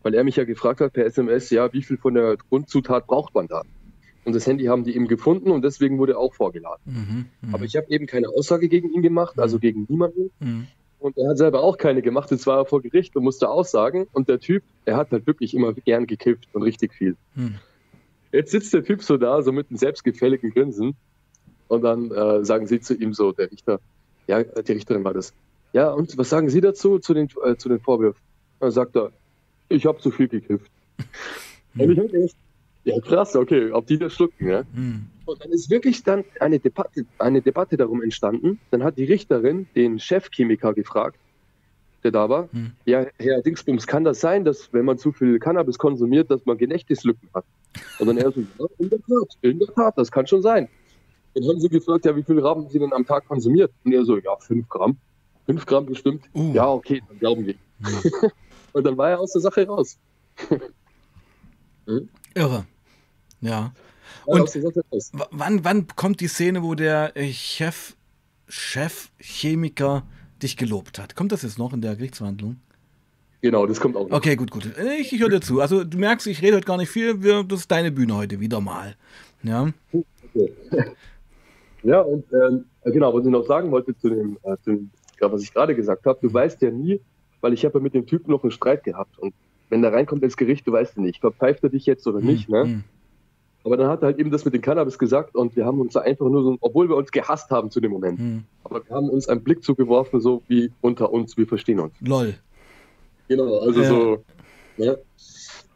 [0.05, 3.33] weil er mich ja gefragt hat per SMS, ja, wie viel von der Grundzutat braucht
[3.33, 3.63] man da?
[4.23, 6.79] Und das Handy haben die eben gefunden und deswegen wurde er auch vorgeladen.
[6.85, 7.55] Mhm, mh.
[7.55, 10.29] Aber ich habe eben keine Aussage gegen ihn gemacht, also gegen niemanden.
[10.39, 10.67] Mhm.
[10.99, 12.31] Und er hat selber auch keine gemacht.
[12.31, 14.07] Jetzt war er vor Gericht und musste aussagen.
[14.13, 17.15] Und der Typ, er hat halt wirklich immer gern gekifft und richtig viel.
[17.35, 17.55] Mhm.
[18.31, 20.95] Jetzt sitzt der Typ so da, so mit einem selbstgefälligen Grinsen.
[21.67, 23.79] Und dann äh, sagen sie zu ihm so, der Richter,
[24.27, 25.33] ja, die Richterin war das.
[25.73, 28.21] Ja, und was sagen Sie dazu, zu den, äh, zu den Vorwürfen?
[28.59, 29.11] Dann sagt er,
[29.67, 30.71] ich habe zu viel gekifft.
[31.77, 32.35] Und ich habe gedacht,
[32.85, 34.63] ja krass, okay, ob die das schlucken, ja.
[34.73, 35.07] Hm.
[35.25, 38.59] Und dann ist wirklich dann eine Debatte, eine Debatte darum entstanden.
[38.71, 41.17] Dann hat die Richterin den Chefchemiker gefragt,
[42.03, 42.71] der da war, hm.
[42.85, 46.57] ja, Herr Dingsbums, kann das sein, dass wenn man zu viel Cannabis konsumiert, dass man
[46.57, 47.45] Gedächtnislücken hat?
[47.99, 50.69] Und dann er so, ja, in der Tat, in der Tat, das kann schon sein.
[51.33, 53.71] Dann haben sie gefragt, ja, wie viel Gramm sie denn am Tag konsumiert?
[53.83, 54.97] Und er so, ja, fünf Gramm.
[55.45, 56.23] Fünf Gramm bestimmt.
[56.33, 56.53] Uh.
[56.53, 57.55] Ja, okay, dann glauben wir.
[57.83, 58.31] Hm.
[58.73, 59.97] Und dann war er aus der Sache raus.
[61.87, 62.09] hm?
[62.33, 62.65] Irre.
[63.45, 63.71] Ja.
[64.25, 64.49] Und
[65.31, 67.95] wann, wann kommt die Szene, wo der äh, Chef,
[68.47, 70.03] Chef Chemiker
[70.41, 71.15] dich gelobt hat?
[71.15, 72.57] Kommt das jetzt noch in der Gerichtsverhandlung?
[73.41, 74.17] Genau, das kommt auch noch.
[74.17, 74.71] Okay, gut, gut.
[74.99, 75.61] Ich, ich höre dir zu.
[75.61, 77.21] Also du merkst, ich rede heute gar nicht viel.
[77.21, 78.95] Wir, das ist deine Bühne heute wieder mal.
[79.43, 79.71] Ja.
[79.91, 80.51] Okay.
[81.85, 85.43] Ja, und ähm, genau, was ich noch sagen wollte zu dem, äh, zu dem was
[85.43, 86.99] ich gerade gesagt habe, du weißt ja nie,
[87.41, 89.19] weil ich habe ja mit dem Typen noch einen Streit gehabt.
[89.19, 89.35] Und
[89.69, 92.25] wenn der reinkommt ins Gericht, du weißt ja nicht, verpfeift er dich jetzt oder hm,
[92.25, 92.49] nicht.
[92.49, 92.65] Ne?
[92.65, 92.83] Mhm.
[93.65, 95.97] Aber dann hat er halt eben das mit dem Cannabis gesagt und wir haben uns
[95.97, 98.43] einfach nur so, obwohl wir uns gehasst haben zu dem Moment, mhm.
[98.63, 101.93] aber wir haben uns einen Blick zugeworfen, so wie unter uns, wir verstehen uns.
[101.99, 102.35] Lol.
[103.27, 103.89] Genau, also ja.
[103.89, 104.23] so.
[104.77, 104.99] Ne?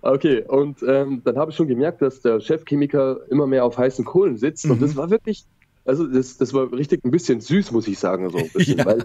[0.04, 4.06] Okay, und ähm, dann habe ich schon gemerkt, dass der Chefchemiker immer mehr auf heißen
[4.06, 4.74] Kohlen sitzt mhm.
[4.74, 5.46] und das war wirklich,
[5.84, 8.30] also das, das war richtig ein bisschen süß, muss ich sagen.
[8.30, 8.86] So bisschen, ja.
[8.86, 9.04] weil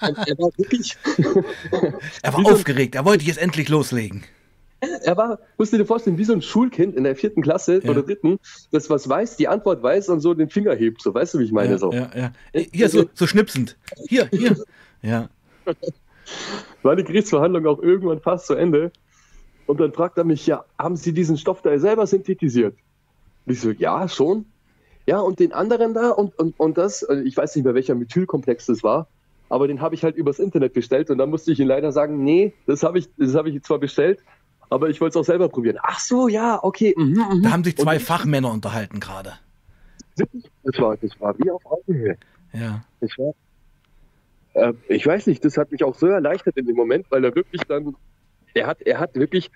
[0.00, 0.96] er war wirklich.
[2.22, 4.24] er war aufgeregt, er wollte jetzt endlich loslegen.
[5.02, 7.90] Er war, musst du dir vorstellen, wie so ein Schulkind in der vierten Klasse ja.
[7.90, 8.38] oder dritten,
[8.70, 11.02] das was weiß, die Antwort weiß und so den Finger hebt.
[11.02, 11.72] So, weißt du, wie ich meine?
[11.72, 11.92] Ja, so.
[11.92, 12.32] ja, ja.
[12.72, 13.76] Hier, so, so schnipsend.
[14.08, 14.56] Hier, hier.
[15.02, 15.28] Ja.
[16.82, 18.90] war die Gerichtsverhandlung auch irgendwann fast zu Ende.
[19.66, 22.74] Und dann fragt er mich, ja, haben Sie diesen Stoff da selber synthetisiert?
[23.44, 24.46] Und ich so, ja, schon.
[25.06, 27.94] Ja, und den anderen da und, und, und das, äh, ich weiß nicht mehr, welcher
[27.94, 29.06] Methylkomplex das war,
[29.50, 32.24] aber den habe ich halt übers Internet bestellt und dann musste ich ihm leider sagen,
[32.24, 34.20] nee, das habe ich, das ich zwar bestellt,
[34.70, 35.78] aber ich wollte es auch selber probieren.
[35.82, 36.94] Ach so, ja, okay.
[36.96, 37.40] Mhm, mh.
[37.42, 39.34] Da haben sich zwei und Fachmänner unterhalten gerade.
[40.16, 42.16] Das war, das war wie auf Augenhöhe.
[42.52, 42.84] Ja.
[43.00, 43.34] Das war,
[44.54, 47.34] äh, ich weiß nicht, das hat mich auch so erleichtert in dem Moment, weil er
[47.34, 47.96] wirklich dann,
[48.54, 49.50] er hat, er hat wirklich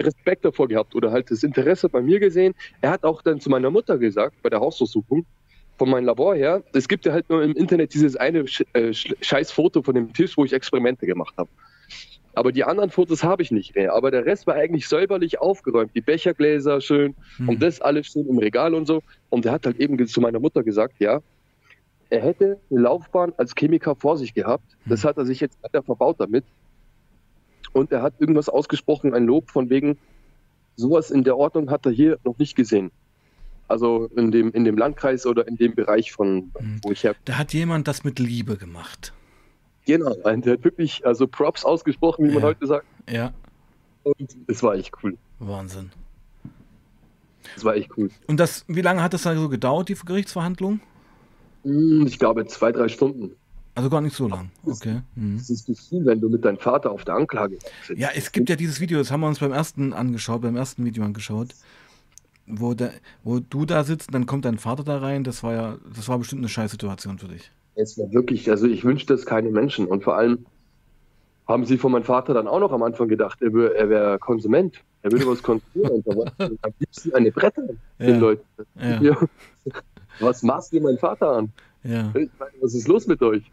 [0.00, 2.54] Respekt davor gehabt oder halt das Interesse bei mir gesehen.
[2.80, 5.24] Er hat auch dann zu meiner Mutter gesagt, bei der Hausdurchsuchung,
[5.78, 9.50] von meinem Labor her, es gibt ja halt nur im Internet dieses eine äh, scheiß
[9.50, 11.50] Foto von dem Tisch, wo ich Experimente gemacht habe.
[12.34, 13.94] Aber die anderen Fotos habe ich nicht mehr.
[13.94, 15.90] Aber der Rest war eigentlich säuberlich aufgeräumt.
[15.94, 17.48] Die Bechergläser schön hm.
[17.50, 19.02] und das alles schön im Regal und so.
[19.30, 21.20] Und er hat halt eben zu meiner Mutter gesagt, ja,
[22.10, 24.64] er hätte eine Laufbahn als Chemiker vor sich gehabt.
[24.86, 25.10] Das hm.
[25.10, 26.44] hat er sich jetzt weiter verbaut damit.
[27.72, 29.98] Und er hat irgendwas ausgesprochen, ein Lob von wegen,
[30.76, 32.90] sowas in der Ordnung hat er hier noch nicht gesehen.
[33.68, 36.80] Also in dem, in dem Landkreis oder in dem Bereich von, hm.
[36.82, 37.14] wo ich her.
[37.24, 39.12] Da hat jemand das mit Liebe gemacht.
[39.86, 42.34] Genau, der hat wirklich also Props ausgesprochen, wie ja.
[42.34, 42.86] man heute sagt.
[43.10, 43.32] Ja.
[44.04, 45.16] Und es war echt cool.
[45.38, 45.90] Wahnsinn.
[47.54, 48.10] Das war echt cool.
[48.26, 50.80] Und das, wie lange hat das dann so gedauert, die Gerichtsverhandlung?
[51.64, 53.32] Hm, ich glaube zwei, drei Stunden.
[53.74, 54.50] Also gar nicht so lang.
[54.64, 55.00] Okay.
[55.14, 55.38] Mhm.
[55.38, 57.98] Das ist Gefühl, wenn du mit deinem Vater auf der Anklage sitzt.
[57.98, 60.84] Ja, es gibt ja dieses Video, das haben wir uns beim ersten angeschaut, beim ersten
[60.84, 61.54] Video angeschaut,
[62.46, 62.92] wo, der,
[63.24, 65.24] wo du da sitzt und dann kommt dein Vater da rein.
[65.24, 67.50] Das war ja, das war bestimmt eine Scheißsituation für dich.
[67.74, 69.86] Es war wirklich, also ich wünsche das keine Menschen.
[69.86, 70.46] Und vor allem
[71.46, 74.18] haben sie von meinem Vater dann auch noch am Anfang gedacht, er wäre er wär
[74.18, 74.82] Konsument.
[75.02, 76.02] Er würde was konsumieren.
[76.38, 77.64] am liebsten eine Bretter
[77.98, 78.06] ja.
[78.06, 78.44] den Leuten.
[79.00, 79.16] Ja.
[80.20, 81.52] Was machst du mein Vater an?
[81.84, 82.12] Ja.
[82.14, 83.50] Ich meine, was ist los mit euch?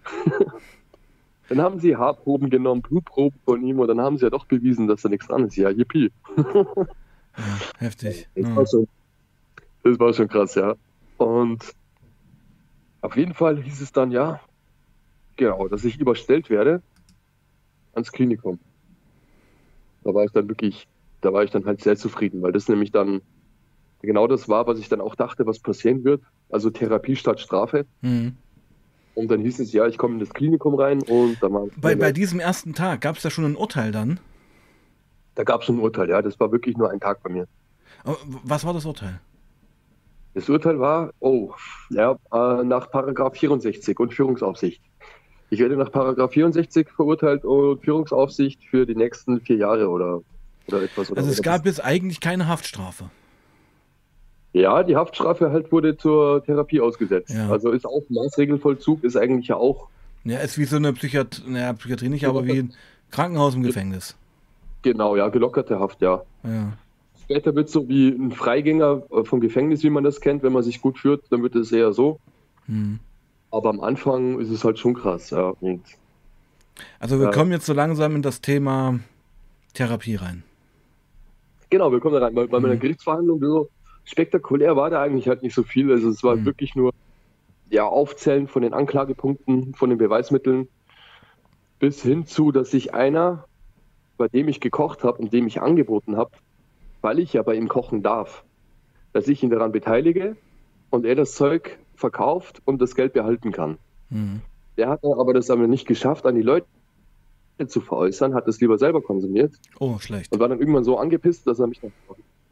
[1.49, 4.88] dann haben sie Haarproben genommen, Blutproben von ihm und dann haben sie ja doch bewiesen,
[4.88, 5.55] dass da nichts dran ist.
[5.55, 6.12] Ja, yippie.
[7.79, 8.27] heftig.
[8.36, 8.88] Das, war schon,
[9.84, 10.75] das war schon krass, ja.
[11.17, 11.63] Und
[13.01, 14.39] auf jeden Fall hieß es dann, ja,
[15.38, 16.81] genau, dass ich überstellt werde
[17.93, 18.59] ans Klinikum.
[20.03, 20.88] Da war ich dann wirklich,
[21.21, 23.21] da war ich dann halt sehr zufrieden, weil das nämlich dann
[24.01, 26.21] genau das war, was ich dann auch dachte, was passieren wird.
[26.49, 27.85] Also Therapie statt Strafe.
[28.01, 28.35] Mhm.
[29.15, 31.67] Und dann hieß es, ja, ich komme in das Klinikum rein und dann war.
[31.75, 34.19] Bei, bei diesem ersten Tag gab es da schon ein Urteil dann?
[35.35, 36.21] Da gab es schon ein Urteil, ja.
[36.21, 37.47] Das war wirklich nur ein Tag bei mir.
[38.43, 39.19] Was war das Urteil?
[40.34, 41.52] Das Urteil war, oh,
[41.89, 44.82] ja, äh, nach Paragraph 64 und Führungsaufsicht.
[45.50, 50.22] Ich werde nach Paragraph 64 verurteilt und Führungsaufsicht für die nächsten vier Jahre oder,
[50.68, 51.12] oder etwas.
[51.12, 53.10] Oder also es gab jetzt eigentlich keine Haftstrafe.
[54.54, 57.34] Ja, die Haftstrafe halt wurde zur Therapie ausgesetzt.
[57.34, 57.50] Ja.
[57.50, 59.88] Also ist auch Maßregelvollzug, ist eigentlich ja auch.
[60.24, 62.74] Ja, ist wie so eine Psychiat naja, Psychiatrie nicht, aber wie ein
[63.12, 64.15] Krankenhaus im Gefängnis.
[64.82, 66.24] Genau, ja, gelockerte Haft, ja.
[66.44, 66.74] ja.
[67.30, 70.63] Später wird es so wie ein Freigänger vom Gefängnis, wie man das kennt, wenn man
[70.63, 72.20] sich gut führt, dann wird es eher so.
[72.65, 73.00] Hm.
[73.52, 75.54] Aber am Anfang ist es halt schon krass, ja.
[75.62, 75.84] Und,
[77.00, 77.32] also wir ja.
[77.32, 79.00] kommen jetzt so langsam in das Thema
[79.76, 80.42] Therapie rein.
[81.70, 82.62] Genau, wir kommen da rein, bei hm.
[82.63, 83.70] meiner Gerichtsverhandlung so,
[84.06, 85.92] spektakulär war da eigentlich halt nicht so viel.
[85.92, 86.46] Also es war mhm.
[86.46, 86.94] wirklich nur
[87.70, 90.68] ja, Aufzählen von den Anklagepunkten, von den Beweismitteln,
[91.78, 93.46] bis hin zu, dass sich einer,
[94.18, 96.32] bei dem ich gekocht habe und dem ich angeboten habe,
[97.01, 98.43] weil ich ja bei ihm kochen darf,
[99.13, 100.35] dass ich ihn daran beteilige
[100.89, 103.77] und er das Zeug verkauft und das Geld behalten kann.
[104.09, 104.41] Mhm.
[104.77, 106.67] Der hat aber das aber nicht geschafft, an die Leute
[107.67, 109.53] zu veräußern, hat es lieber selber konsumiert.
[109.79, 110.31] Oh, schlecht.
[110.31, 111.81] Und war dann irgendwann so angepisst, dass er mich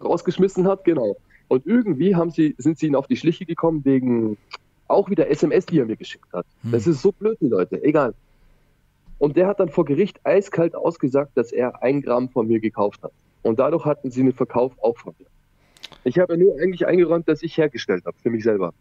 [0.04, 1.16] rausgeschmissen hat, genau.
[1.48, 4.38] Und irgendwie haben sie, sind sie ihnen auf die Schliche gekommen wegen
[4.88, 6.46] auch wieder SMS, die er mir geschickt hat.
[6.64, 6.72] Hm.
[6.72, 7.82] Das ist so blöd, die Leute.
[7.84, 8.14] Egal.
[9.20, 13.04] Und der hat dann vor Gericht eiskalt ausgesagt, dass er ein Gramm von mir gekauft
[13.04, 13.12] hat.
[13.48, 15.28] Und dadurch hatten sie einen Verkauf auch von mir.
[16.04, 18.74] Ich habe nur eigentlich eingeräumt, dass ich hergestellt habe, für mich selber.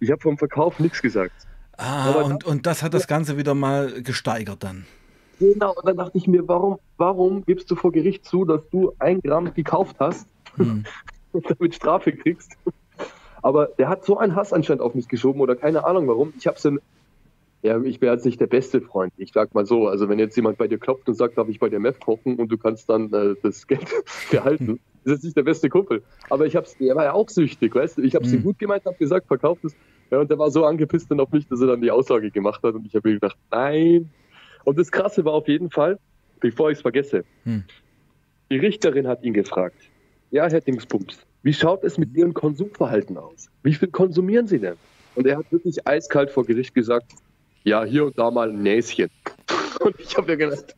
[0.00, 1.46] Ich habe vom Verkauf nichts gesagt.
[1.76, 4.86] Ah, und, und das hat das Ganze wieder mal gesteigert dann.
[5.38, 8.92] Genau, und dann dachte ich mir, warum, warum gibst du vor Gericht zu, dass du
[8.98, 10.26] ein Gramm gekauft hast?
[10.56, 10.84] Hm.
[11.30, 12.56] und damit Strafe kriegst.
[13.40, 16.34] Aber der hat so einen Hass anscheinend auf mich geschoben oder keine Ahnung warum.
[16.38, 16.80] Ich hab's dann,
[17.64, 19.14] ja, ich wäre jetzt nicht der beste Freund.
[19.16, 21.58] Ich sag mal so, also wenn jetzt jemand bei dir klopft und sagt, darf ich
[21.58, 23.86] bei dir Meth kochen und du kannst dann äh, das Geld
[24.30, 26.02] behalten, ist jetzt nicht der beste Kumpel.
[26.28, 28.02] Aber ich hab's, der war ja auch süchtig, weißt du?
[28.02, 28.34] Ich hab's mhm.
[28.34, 29.74] ihm gut gemeint, hab gesagt, verkauft es.
[30.10, 32.62] Ja, und der war so angepisst dann auf mich, dass er dann die Aussage gemacht
[32.62, 34.10] hat und ich habe mir gedacht, nein.
[34.64, 35.98] Und das Krasse war auf jeden Fall,
[36.40, 37.64] bevor ich es vergesse, mhm.
[38.50, 39.78] die Richterin hat ihn gefragt,
[40.30, 43.48] ja, Herr Dingsbums, wie schaut es mit Ihrem Konsumverhalten aus?
[43.62, 44.76] Wie viel konsumieren Sie denn?
[45.14, 47.14] Und er hat wirklich eiskalt vor Gericht gesagt,
[47.64, 49.10] ja, hier und da mal ein Näschen.
[49.80, 50.74] Und ich habe mir gedacht.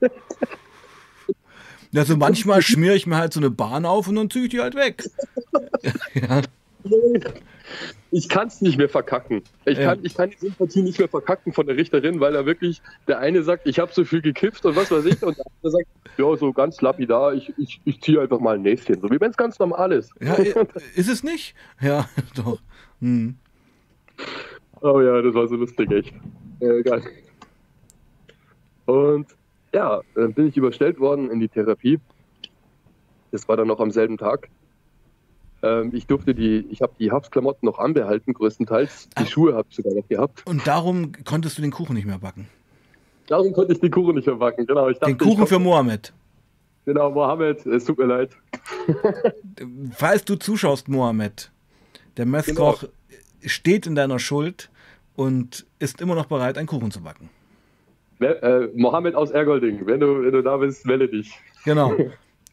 [1.94, 4.60] Also manchmal schmiere ich mir halt so eine Bahn auf und dann ziehe ich die
[4.60, 5.08] halt weg.
[6.14, 6.42] ja.
[8.10, 9.42] Ich kann es nicht mehr verkacken.
[9.64, 9.94] Ich, ja.
[9.94, 13.18] kann, ich kann die Sympathie nicht mehr verkacken von der Richterin, weil er wirklich, der
[13.18, 15.86] eine sagt, ich habe so viel gekifft und was weiß ich, und der andere sagt,
[16.16, 19.30] ja, so ganz lapidar, ich, ich, ich ziehe einfach mal ein Näschen, so wie wenn
[19.30, 20.12] es ganz normal ist.
[20.20, 20.34] Ja,
[20.94, 21.54] ist es nicht?
[21.80, 22.58] Ja, doch.
[23.00, 23.36] Hm.
[24.80, 26.14] Oh ja, das war so lustig, echt.
[26.60, 27.02] Äh, geil.
[28.86, 29.26] Und
[29.72, 31.98] ja, dann bin ich überstellt worden in die Therapie.
[33.32, 34.48] Das war dann noch am selben Tag.
[35.62, 39.08] Ähm, ich durfte die, ich habe die Haftsklamotten noch anbehalten, größtenteils.
[39.10, 39.26] Die Ach.
[39.26, 40.46] Schuhe habe ich sogar noch gehabt.
[40.46, 42.48] Und darum konntest du den Kuchen nicht mehr backen?
[43.26, 44.88] Darum konnte ich den Kuchen nicht mehr backen, genau.
[44.88, 46.12] Dachte, den Kuchen für Mohammed.
[46.84, 48.30] Genau, Mohammed, es tut mir leid.
[49.92, 51.50] Falls du zuschaust, Mohammed,
[52.16, 52.92] der Messkoch genau.
[53.46, 54.70] Steht in deiner Schuld
[55.14, 57.30] und ist immer noch bereit, einen Kuchen zu backen.
[58.20, 61.32] Äh, Mohammed aus Ergolding, wenn du, wenn du da bist, melde dich.
[61.64, 61.94] Genau.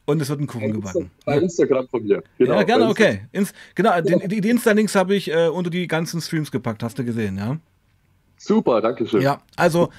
[0.06, 1.10] Und es wird ein Kuchen gebacken.
[1.25, 2.21] Bei Instagram von mir.
[2.38, 3.21] Genau, ja, gerne, okay.
[3.32, 7.06] Ins, genau, die, die Insta-Links habe ich äh, unter die ganzen Streams gepackt, hast du
[7.06, 7.58] gesehen, ja?
[8.36, 9.21] Super, danke schön.
[9.21, 9.89] Ja, also,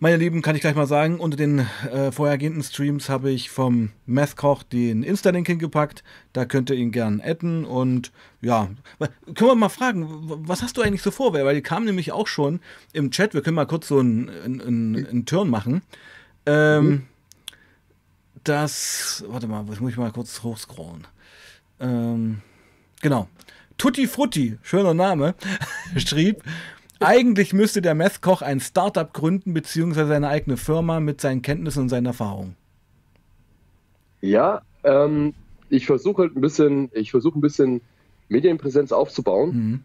[0.00, 1.60] meine Lieben, kann ich gleich mal sagen, unter den
[1.92, 6.02] äh, vorhergehenden Streams habe ich vom Methkoch den Insta-Link hingepackt.
[6.32, 8.10] Da könnt ihr ihn gern adden und
[8.40, 10.06] ja, können wir mal fragen,
[10.48, 11.32] was hast du eigentlich so vor?
[11.32, 12.60] Weil die kamen nämlich auch schon
[12.92, 15.82] im Chat, wir können mal kurz so einen, einen, einen Turn machen.
[16.46, 17.02] Ähm, mhm
[18.44, 21.06] dass, warte mal, muss ich mal kurz hochscrollen.
[21.78, 22.40] Ähm,
[23.00, 23.28] genau.
[23.76, 25.34] Tutti Frutti, schöner Name,
[25.96, 26.42] schrieb,
[27.00, 31.88] eigentlich müsste der Methkoch ein Startup gründen, beziehungsweise seine eigene Firma mit seinen Kenntnissen und
[31.88, 32.56] seinen Erfahrungen.
[34.20, 35.34] Ja, ähm,
[35.68, 37.80] ich versuche halt ein bisschen, ich versuche ein bisschen
[38.28, 39.80] Medienpräsenz aufzubauen mhm.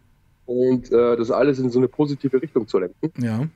[0.45, 3.11] und äh, das alles in so eine positive Richtung zu lenken.
[3.17, 3.47] Ja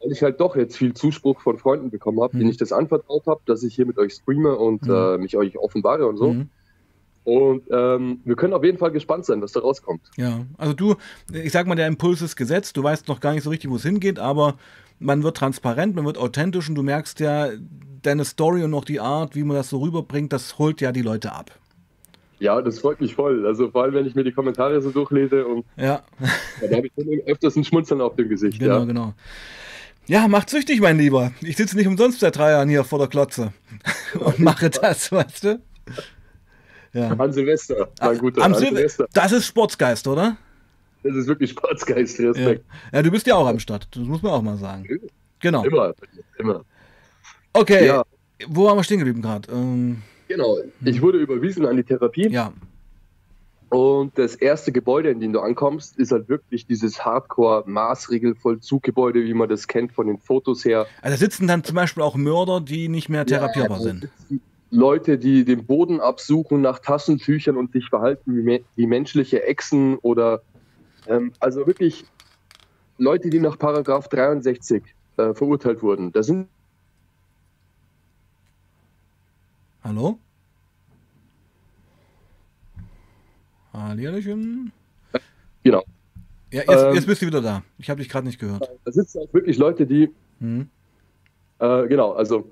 [0.00, 2.40] weil ich halt doch jetzt viel Zuspruch von Freunden bekommen habe, mhm.
[2.40, 4.94] denen ich das anvertraut habe, dass ich hier mit euch streame und mhm.
[4.94, 6.32] äh, mich euch offenbare und so.
[6.32, 6.48] Mhm.
[7.28, 10.00] Und ähm, wir können auf jeden Fall gespannt sein, was da rauskommt.
[10.16, 10.94] Ja, also du,
[11.30, 13.76] ich sag mal, der Impuls ist gesetzt, du weißt noch gar nicht so richtig, wo
[13.76, 14.54] es hingeht, aber
[14.98, 17.50] man wird transparent, man wird authentisch und du merkst ja,
[18.00, 21.02] deine Story und auch die Art, wie man das so rüberbringt, das holt ja die
[21.02, 21.50] Leute ab.
[22.38, 23.46] Ja, das freut mich voll.
[23.46, 26.02] Also vor allem, wenn ich mir die Kommentare so durchlese und ja.
[26.62, 28.58] ja da habe ich dann öfters ein Schmunzeln auf dem Gesicht.
[28.58, 28.84] Genau, ja.
[28.86, 29.12] genau.
[30.06, 31.32] Ja, macht süchtig, mein Lieber.
[31.42, 33.52] Ich sitze nicht umsonst seit drei Jahren hier vor der Klotze
[34.18, 35.60] und mache das, weißt du?
[36.92, 37.10] Ja.
[37.18, 38.42] An Silvester, mein guter.
[38.42, 39.06] Am Silvester.
[39.12, 40.36] Das ist Sportsgeist, oder?
[41.02, 42.64] Das ist wirklich Sportsgeist, Respekt.
[42.92, 42.98] Ja.
[42.98, 44.86] ja, du bist ja auch am Start, das muss man auch mal sagen.
[45.40, 45.64] Genau.
[45.64, 45.94] Immer,
[46.38, 46.64] immer.
[47.52, 48.04] Okay, ja.
[48.48, 49.50] wo waren wir stehen geblieben gerade?
[49.52, 51.02] Ähm, genau, ich hm.
[51.02, 52.28] wurde überwiesen an die Therapie.
[52.28, 52.52] Ja.
[53.70, 59.46] Und das erste Gebäude, in dem du ankommst, ist halt wirklich dieses Hardcore-Maßregelvollzuggebäude, wie man
[59.48, 60.86] das kennt von den Fotos her.
[61.02, 64.08] Also da sitzen dann zum Beispiel auch Mörder, die nicht mehr therapierbar ja, sind.
[64.70, 70.42] Leute, die den Boden absuchen nach Taschentüchern und sich verhalten wie, wie menschliche Echsen oder
[71.06, 72.04] ähm, also wirklich
[72.98, 74.82] Leute, die nach Paragraph 63
[75.16, 76.12] äh, verurteilt wurden.
[76.12, 76.48] Da sind
[79.82, 80.18] Hallo?
[83.72, 84.72] Hallihallöchen.
[85.62, 85.82] Genau.
[86.52, 87.62] Ja, jetzt, ähm, jetzt bist du wieder da.
[87.78, 88.68] Ich habe dich gerade nicht gehört.
[88.84, 90.12] Da sitzen auch wirklich Leute, die.
[90.40, 90.68] Hm.
[91.58, 92.50] Äh, genau, also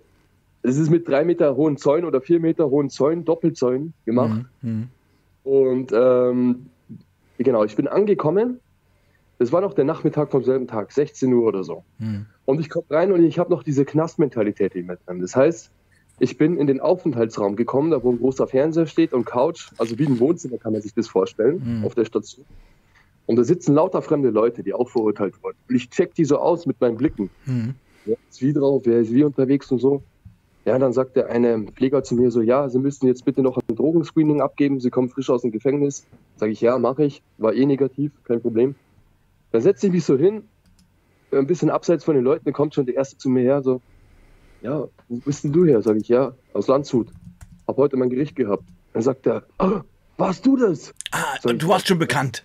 [0.66, 4.44] es ist mit drei Meter hohen Zäunen oder vier Meter hohen Zäunen, Doppelzäunen gemacht.
[4.62, 4.88] Hm.
[5.44, 5.52] Hm.
[5.52, 6.66] Und ähm,
[7.38, 8.58] genau, ich bin angekommen.
[9.38, 11.84] Es war noch der Nachmittag vom selben Tag, 16 Uhr oder so.
[11.98, 12.26] Hm.
[12.46, 15.20] Und ich komme rein und ich habe noch diese Knastmentalität in mir drin.
[15.20, 15.70] Das heißt,
[16.18, 19.98] ich bin in den Aufenthaltsraum gekommen, da wo ein großer Fernseher steht und Couch, also
[19.98, 21.84] wie ein Wohnzimmer kann man sich das vorstellen, mhm.
[21.84, 22.44] auf der Station.
[23.26, 25.58] Und da sitzen lauter fremde Leute, die auch verurteilt wurden.
[25.68, 27.28] Und ich check die so aus mit meinen Blicken.
[27.44, 27.74] Mhm.
[28.04, 30.02] Wer ist wie drauf, wer ist wie unterwegs und so.
[30.66, 33.56] Ja, dann sagt der eine Pfleger zu mir so, ja, Sie müssten jetzt bitte noch
[33.56, 36.04] ein Drogenscreening abgeben, Sie kommen frisch aus dem Gefängnis.
[36.36, 37.22] Sage ich, ja, mache ich.
[37.38, 38.74] War eh negativ, kein Problem.
[39.52, 40.42] Dann setze ich mich so hin,
[41.30, 43.80] ein bisschen abseits von den Leuten, dann kommt schon der Erste zu mir her, so,
[44.60, 45.82] ja, wo bist denn du her?
[45.82, 47.08] Sag ich, ja, aus Landshut.
[47.68, 48.64] Hab heute mein Gericht gehabt.
[48.92, 49.82] Dann sagt er, oh,
[50.16, 50.92] warst du das?
[51.12, 52.44] Ah, Sag du warst schon bekannt.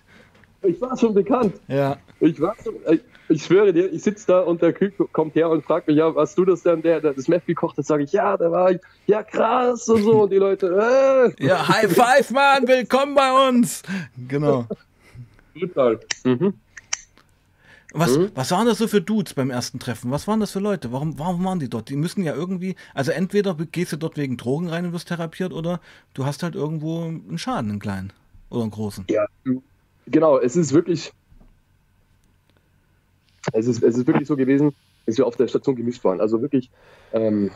[0.62, 1.60] Ich war schon bekannt.
[1.68, 1.96] Ja.
[2.20, 5.50] Ich war schon, ich, ich schwöre dir, ich sitze da und der Kühl kommt her
[5.50, 7.86] und fragt mich, ja, warst du das denn, der, der das Meth gekocht hat?
[7.86, 10.22] Sage ich, ja, da war ich, ja, krass und so.
[10.22, 11.44] Und die Leute, äh.
[11.44, 13.82] Ja, High Five, Mann, willkommen bei uns.
[14.28, 14.66] Genau.
[15.54, 16.00] Brutal.
[16.24, 16.54] Mhm.
[17.94, 18.30] Was, mhm.
[18.34, 20.10] was waren das so für Dudes beim ersten Treffen?
[20.10, 20.92] Was waren das für Leute?
[20.92, 21.90] Warum, warum waren die dort?
[21.90, 25.52] Die müssen ja irgendwie, also entweder gehst du dort wegen Drogen rein und wirst therapiert
[25.52, 25.80] oder
[26.14, 28.12] du hast halt irgendwo einen Schaden, einen kleinen
[28.48, 29.04] oder einen großen.
[29.10, 29.26] Ja,
[30.06, 30.38] genau.
[30.38, 31.12] Es ist wirklich,
[33.52, 34.74] es ist, es ist wirklich so gewesen.
[35.06, 36.20] als wir auf der Station gemischt waren.
[36.20, 36.70] Also wirklich
[37.12, 37.50] ähm,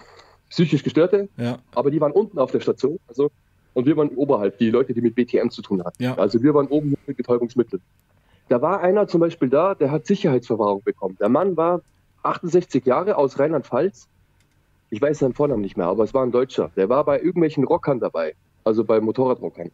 [0.51, 1.59] psychisch Gestörte, ja.
[1.74, 2.99] aber die waren unten auf der Station.
[3.09, 3.30] Also,
[3.74, 6.03] und wir waren oberhalb, die Leute, die mit BTM zu tun hatten.
[6.03, 6.16] Ja.
[6.16, 7.82] Also wir waren oben mit Betäubungsmitteln.
[8.49, 11.16] Da war einer zum Beispiel da, der hat Sicherheitsverwahrung bekommen.
[11.20, 11.82] Der Mann war
[12.22, 14.09] 68 Jahre aus Rheinland-Pfalz.
[14.90, 16.70] Ich weiß seinen Vornamen nicht mehr, aber es war ein Deutscher.
[16.76, 18.34] Der war bei irgendwelchen Rockern dabei,
[18.64, 19.72] also bei Motorradrockern.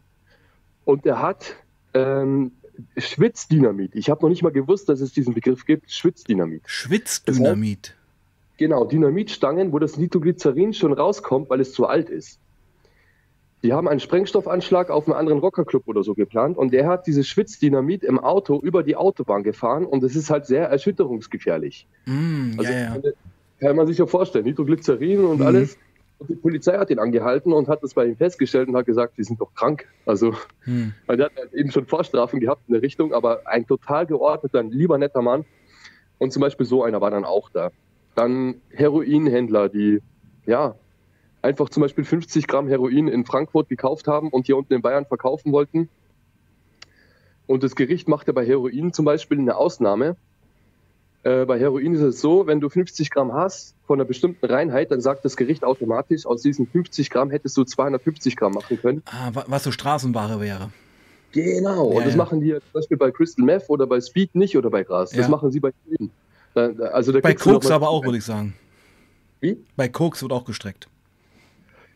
[0.85, 1.55] Und der hat
[1.93, 2.51] ähm,
[2.97, 3.95] Schwitzdynamit.
[3.95, 5.91] Ich habe noch nicht mal gewusst, dass es diesen Begriff gibt.
[5.91, 6.63] Schwitzdynamit.
[6.65, 7.83] Schwitzdynamit.
[7.83, 12.39] Das heißt, genau, Dynamitstangen, wo das Nitroglycerin schon rauskommt, weil es zu alt ist.
[13.63, 17.27] Die haben einen Sprengstoffanschlag auf einen anderen Rockerclub oder so geplant und der hat dieses
[17.27, 21.87] Schwitzdynamit im Auto über die Autobahn gefahren und es ist halt sehr erschütterungsgefährlich.
[22.05, 23.13] Mm, also yeah, yeah.
[23.61, 25.43] Kann, man sich ja vorstellen, Nitroglycerin und mm.
[25.43, 25.77] alles.
[26.19, 29.17] Und die Polizei hat ihn angehalten und hat das bei ihm festgestellt und hat gesagt,
[29.17, 29.87] die sind doch krank.
[30.05, 30.31] Also,
[30.65, 30.89] mm.
[31.05, 34.59] weil der hat halt eben schon Vorstrafen gehabt in der Richtung, aber ein total geordneter,
[34.59, 35.45] ein lieber netter Mann.
[36.19, 37.71] Und zum Beispiel so einer war dann auch da.
[38.15, 40.01] Dann Heroinhändler, die
[40.45, 40.75] ja
[41.41, 45.05] einfach zum Beispiel 50 Gramm Heroin in Frankfurt gekauft haben und hier unten in Bayern
[45.05, 45.89] verkaufen wollten.
[47.45, 50.15] Und das Gericht machte bei Heroin zum Beispiel eine Ausnahme.
[51.23, 54.91] Äh, bei Heroin ist es so, wenn du 50 Gramm hast von einer bestimmten Reinheit,
[54.91, 59.03] dann sagt das Gericht automatisch, aus diesen 50 Gramm hättest du 250 Gramm machen können.
[59.05, 60.69] Ah, was so Straßenware wäre.
[61.31, 62.17] Genau, ja, und das ja.
[62.17, 65.11] machen die zum Beispiel bei Crystal Meth oder bei Speed nicht oder bei Gras.
[65.11, 65.27] Das ja.
[65.29, 66.11] machen sie bei Heroin.
[66.91, 68.53] Also bei Koks aber auch, würde ich sagen.
[69.39, 69.57] Wie?
[69.75, 70.87] Bei Koks wird auch gestreckt.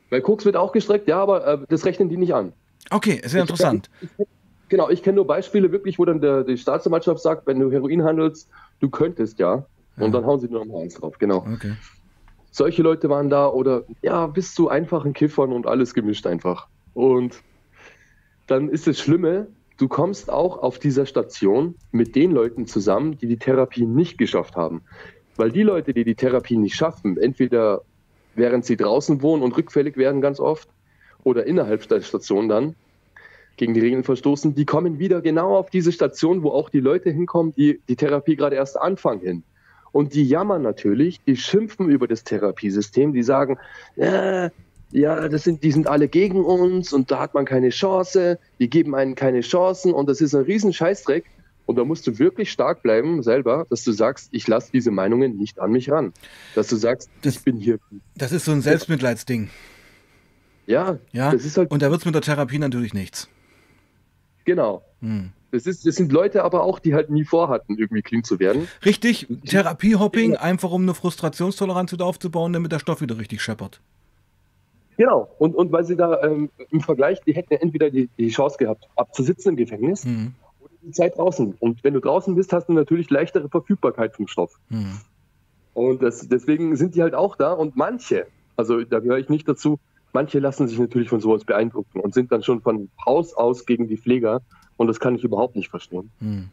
[0.10, 2.54] Bei Koks wird auch gestreckt, ja, aber äh, das rechnen die nicht an.
[2.90, 3.90] Okay, ist ja interessant.
[4.02, 4.28] Ich, ich,
[4.70, 8.04] genau, ich kenne nur Beispiele wirklich, wo dann der, die Staatsanwaltschaft sagt, wenn du Heroin
[8.04, 8.50] handelst,
[8.80, 9.66] du könntest ja.
[9.98, 10.10] Und ja.
[10.10, 11.38] dann hauen sie nur noch mal eins drauf, genau.
[11.38, 11.74] Okay.
[12.52, 16.68] Solche Leute waren da oder ja, bis zu einfachen Kiffern und alles gemischt einfach.
[16.94, 17.42] Und
[18.48, 19.48] dann ist das Schlimme,
[19.78, 24.56] du kommst auch auf dieser Station mit den Leuten zusammen, die die Therapie nicht geschafft
[24.56, 24.82] haben.
[25.36, 27.82] Weil die Leute, die die Therapie nicht schaffen, entweder
[28.36, 30.70] während sie draußen wohnen und rückfällig werden ganz oft
[31.24, 32.76] oder innerhalb der Station dann
[33.58, 37.10] gegen die Regeln verstoßen, die kommen wieder genau auf diese Station, wo auch die Leute
[37.10, 39.44] hinkommen, die die Therapie gerade erst anfangen hin.
[39.92, 43.58] Und die jammern natürlich, die schimpfen über das Therapiesystem, die sagen,
[43.96, 44.52] ja,
[44.92, 48.70] ja, das sind, die sind alle gegen uns und da hat man keine Chance, die
[48.70, 51.26] geben einen keine Chancen und das ist ein riesen Scheißdreck.
[51.66, 55.36] Und da musst du wirklich stark bleiben selber, dass du sagst, ich lasse diese Meinungen
[55.36, 56.14] nicht an mich ran.
[56.56, 57.78] Dass du sagst, das, ich bin hier.
[58.16, 59.50] Das ist so ein Selbstmitleidsding.
[60.66, 61.32] Ja, ja.
[61.32, 63.28] Das ist halt und da wird es mit der Therapie natürlich nichts.
[64.48, 64.82] Genau.
[65.02, 65.30] Hm.
[65.52, 68.68] Das, ist, das sind Leute aber auch, die halt nie vorhatten, irgendwie clean zu werden.
[68.84, 70.40] Richtig, Therapiehopping, ja.
[70.40, 73.80] einfach um eine Frustrationstoleranz wieder aufzubauen, damit der Stoff wieder richtig scheppert.
[74.98, 78.30] Genau, und, und weil sie da ähm, im Vergleich, die hätten ja entweder die, die
[78.30, 80.34] Chance gehabt, abzusitzen im Gefängnis hm
[80.88, 81.56] die Zeit draußen.
[81.60, 84.58] Und wenn du draußen bist, hast du natürlich leichtere Verfügbarkeit vom Stoff.
[84.70, 85.00] Mhm.
[85.74, 87.52] Und das, deswegen sind die halt auch da.
[87.52, 88.26] Und manche,
[88.56, 89.80] also da gehöre ich nicht dazu,
[90.18, 93.88] manche lassen sich natürlich von sowas beeindrucken und sind dann schon von Haus aus gegen
[93.88, 94.42] die Pfleger.
[94.76, 96.10] Und das kann ich überhaupt nicht verstehen.
[96.20, 96.50] Mhm.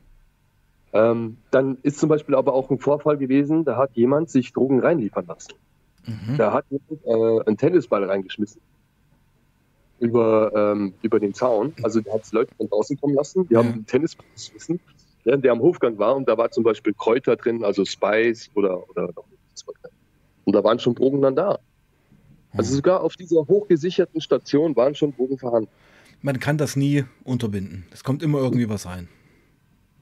[0.92, 4.80] Ähm, dann ist zum Beispiel aber auch ein Vorfall gewesen, da hat jemand sich Drogen
[4.80, 5.54] reinliefern lassen.
[6.04, 6.36] Mhm.
[6.36, 8.60] Da hat jemand äh, einen Tennisball reingeschmissen
[9.98, 11.72] über, ähm, über den Zaun.
[11.82, 13.60] Also der hat Leute von draußen kommen lassen, die ja.
[13.60, 14.78] haben einen Tennisball geschmissen,
[15.24, 18.86] während der am Hofgang war und da war zum Beispiel Kräuter drin, also Spice oder,
[18.90, 19.24] oder noch
[20.44, 21.58] Und da waren schon Drogen dann da.
[22.56, 25.70] Also sogar auf dieser hochgesicherten Station waren schon Drogen vorhanden.
[26.22, 27.84] Man kann das nie unterbinden.
[27.90, 29.08] Es kommt immer irgendwie was rein.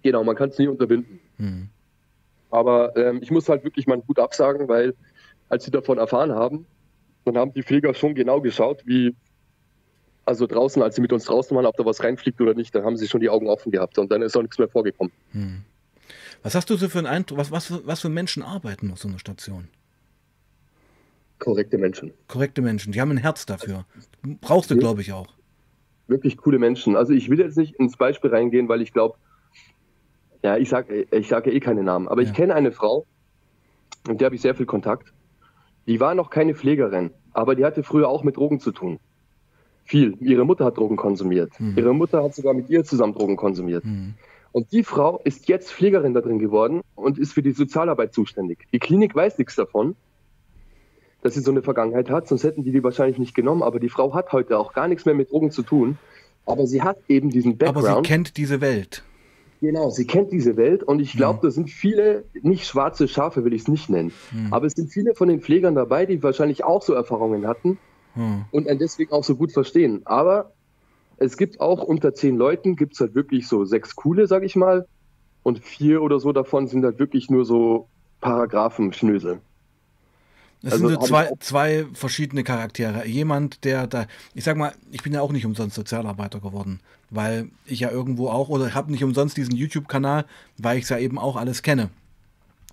[0.03, 1.21] Genau, man kann es nie unterbinden.
[1.39, 1.69] Hm.
[2.51, 4.95] Aber ähm, ich muss halt wirklich mal gut absagen, weil
[5.49, 6.67] als sie davon erfahren haben,
[7.25, 9.15] dann haben die Pfleger schon genau geschaut, wie
[10.25, 12.85] also draußen, als sie mit uns draußen waren, ob da was reinfliegt oder nicht, dann
[12.85, 15.13] haben sie schon die Augen offen gehabt und dann ist auch nichts mehr vorgekommen.
[15.33, 15.63] Hm.
[16.43, 19.09] Was hast du so für einen Eindruck, was, was, was für Menschen arbeiten auf so
[19.09, 19.69] einer Station?
[21.43, 22.13] Korrekte Menschen.
[22.29, 23.85] Korrekte Menschen, die haben ein Herz dafür.
[24.41, 25.27] Brauchst du, glaube ich, auch.
[26.07, 26.95] Wirklich coole Menschen.
[26.95, 29.17] Also ich will jetzt nicht ins Beispiel reingehen, weil ich glaube,
[30.45, 32.29] ja, ich sage ich sag ja eh keine Namen, aber ja.
[32.29, 33.07] ich kenne eine Frau,
[34.07, 35.13] mit der habe ich sehr viel Kontakt.
[35.89, 39.01] Die war noch keine Pflegerin, aber die hatte früher auch mit Drogen zu tun.
[39.85, 40.17] Viel.
[40.21, 41.59] Ihre Mutter hat Drogen konsumiert.
[41.59, 41.75] Mhm.
[41.77, 43.85] Ihre Mutter hat sogar mit ihr zusammen Drogen konsumiert.
[43.85, 44.15] Mhm.
[44.53, 48.69] Und die Frau ist jetzt Pflegerin da drin geworden und ist für die Sozialarbeit zuständig.
[48.73, 49.97] Die Klinik weiß nichts davon,
[51.23, 53.63] dass sie so eine Vergangenheit hat, sonst hätten die die wahrscheinlich nicht genommen.
[53.63, 55.99] Aber die Frau hat heute auch gar nichts mehr mit Drogen zu tun.
[56.45, 57.87] Aber sie hat eben diesen Background.
[57.87, 59.05] Aber sie kennt diese Welt.
[59.61, 61.43] Genau, sie kennt diese Welt und ich glaube, mhm.
[61.43, 64.53] da sind viele, nicht schwarze Schafe will ich es nicht nennen, mhm.
[64.53, 67.79] aber es sind viele von den Pflegern dabei, die wahrscheinlich auch so Erfahrungen hatten
[68.15, 68.45] hm.
[68.51, 70.03] und einen deswegen auch so gut verstehen.
[70.05, 70.51] Aber
[71.17, 74.57] es gibt auch unter zehn Leuten, gibt es halt wirklich so sechs coole, sag ich
[74.57, 74.87] mal.
[75.45, 77.89] Und vier oder so davon sind halt wirklich nur so
[78.21, 78.93] Paragraphen
[80.63, 83.07] Das also sind so zwei, zwei verschiedene Charaktere.
[83.07, 87.51] Jemand, der da, ich sag mal, ich bin ja auch nicht umsonst Sozialarbeiter geworden, weil
[87.67, 90.25] ich ja irgendwo auch, oder habe nicht umsonst diesen YouTube-Kanal,
[90.59, 91.91] weil ich es ja eben auch alles kenne.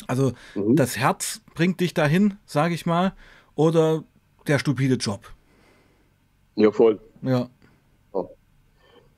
[0.07, 0.75] Also mhm.
[0.75, 3.13] das Herz bringt dich dahin, sage ich mal,
[3.55, 4.03] oder
[4.47, 5.21] der stupide Job.
[6.55, 6.99] Ja, voll.
[7.21, 7.49] Ja.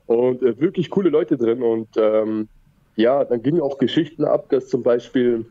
[0.06, 1.62] Und äh, wirklich coole Leute drin.
[1.62, 2.48] Und ähm,
[2.96, 5.46] ja, dann gingen auch Geschichten ab, dass zum Beispiel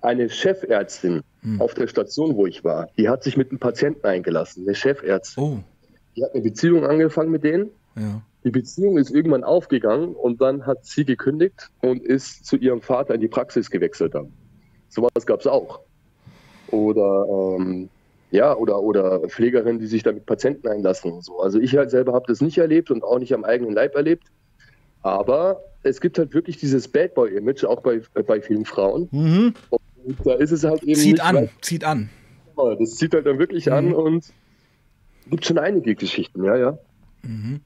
[0.00, 1.60] eine Chefärztin hm.
[1.60, 5.42] auf der Station, wo ich war, die hat sich mit einem Patienten eingelassen, eine Chefärztin.
[5.42, 5.58] Oh.
[6.16, 7.70] Die hat eine Beziehung angefangen mit denen.
[7.96, 8.22] Ja.
[8.44, 13.14] Die Beziehung ist irgendwann aufgegangen und dann hat sie gekündigt und ist zu ihrem Vater
[13.14, 14.14] in die Praxis gewechselt.
[14.14, 14.32] Dann.
[14.88, 15.80] Sowas gab es auch.
[16.70, 17.88] Oder ähm,
[18.30, 21.40] ja, oder, oder Pflegerinnen, die sich da mit Patienten einlassen und so.
[21.40, 24.24] Also ich halt selber habe das nicht erlebt und auch nicht am eigenen Leib erlebt.
[25.02, 29.08] Aber es gibt halt wirklich dieses Bad Boy-Image, auch bei, bei vielen Frauen.
[29.10, 29.54] Mhm.
[30.08, 30.98] Und da ist es halt eben.
[30.98, 32.08] Zieht an, zieht an.
[32.56, 33.72] Das zieht halt dann wirklich mhm.
[33.72, 34.32] an und
[35.30, 36.78] gibt schon einige Geschichten, ja, ja.
[37.22, 37.60] Mhm.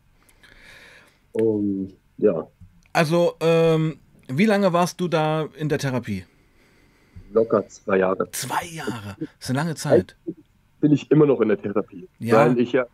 [1.32, 2.49] Und ja.
[2.93, 6.24] Also, ähm, wie lange warst du da in der Therapie?
[7.32, 8.28] Locker zwei Jahre.
[8.32, 9.16] Zwei Jahre?
[9.18, 10.16] Das ist eine lange Zeit.
[10.80, 12.36] Bin ich immer noch in der Therapie, ja.
[12.36, 12.86] weil ich ja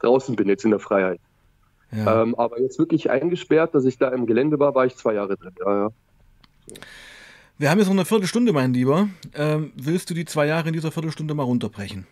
[0.00, 1.20] draußen bin, jetzt in der Freiheit.
[1.92, 2.22] Ja.
[2.22, 5.36] Ähm, aber jetzt wirklich eingesperrt, dass ich da im Gelände war, war ich zwei Jahre
[5.36, 5.52] drin.
[5.60, 5.90] Ja, ja.
[6.66, 6.74] So.
[7.58, 9.08] Wir haben jetzt noch eine Viertelstunde, mein Lieber.
[9.34, 12.06] Ähm, willst du die zwei Jahre in dieser Viertelstunde mal runterbrechen?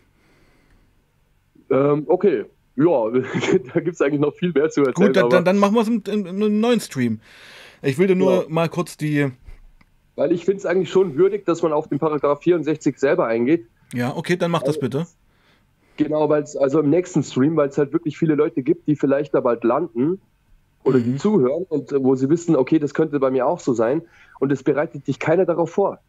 [1.69, 2.45] Ähm, okay.
[2.75, 3.09] Ja,
[3.73, 5.13] da gibt es eigentlich noch viel mehr zu erzählen.
[5.13, 7.19] Gut, dann, dann machen wir es im, im, im, neuen Stream.
[7.83, 8.45] Ich will dir nur ja.
[8.49, 9.31] mal kurz die.
[10.15, 13.67] Weil ich finde es eigentlich schon würdig, dass man auf den Paragraph 64 selber eingeht.
[13.93, 15.05] Ja, okay, dann mach das bitte.
[15.97, 18.95] Genau, weil es also im nächsten Stream, weil es halt wirklich viele Leute gibt, die
[18.95, 20.19] vielleicht da bald landen
[20.85, 21.03] oder mhm.
[21.03, 24.03] die zuhören und äh, wo sie wissen, okay, das könnte bei mir auch so sein
[24.39, 25.99] und es bereitet dich keiner darauf vor.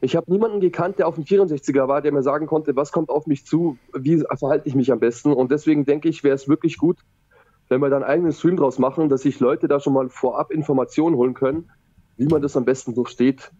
[0.00, 3.08] Ich habe niemanden gekannt, der auf dem 64er war, der mir sagen konnte, was kommt
[3.08, 5.32] auf mich zu, wie verhalte ich mich am besten.
[5.32, 6.98] Und deswegen denke ich, wäre es wirklich gut,
[7.68, 10.50] wenn wir da einen eigenen Stream draus machen, dass sich Leute da schon mal vorab
[10.50, 11.70] Informationen holen können,
[12.16, 13.52] wie man das am besten durchsteht.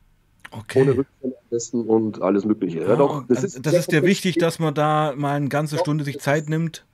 [0.50, 0.82] Okay.
[0.82, 2.80] Ohne Rückfälle am besten und alles Mögliche.
[2.80, 6.02] Ja, doch, das ist, das ist dir wichtig, dass man da mal eine ganze Stunde
[6.02, 6.84] sich Zeit nimmt?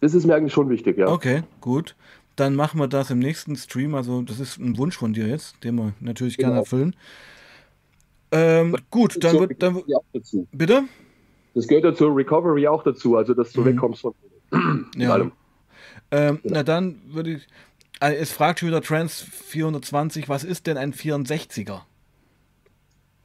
[0.00, 1.08] Das ist mir eigentlich schon wichtig, ja.
[1.08, 1.96] Okay, gut.
[2.36, 3.94] Dann machen wir das im nächsten Stream.
[3.94, 6.50] Also, das ist ein Wunsch von dir jetzt, den wir natürlich genau.
[6.50, 6.96] gerne erfüllen.
[8.30, 9.62] Ähm, gut, dann wird.
[9.62, 9.82] Dann,
[10.52, 10.84] bitte?
[11.54, 13.66] Das gehört ja zur Recovery auch dazu, also dass du mhm.
[13.66, 14.14] wegkommst von
[14.96, 15.12] ja.
[15.12, 15.32] allem.
[16.10, 16.50] Ähm, ja.
[16.52, 17.46] Na dann würde ich.
[17.98, 21.80] Also es fragt schon wieder Trans 420, was ist denn ein 64er?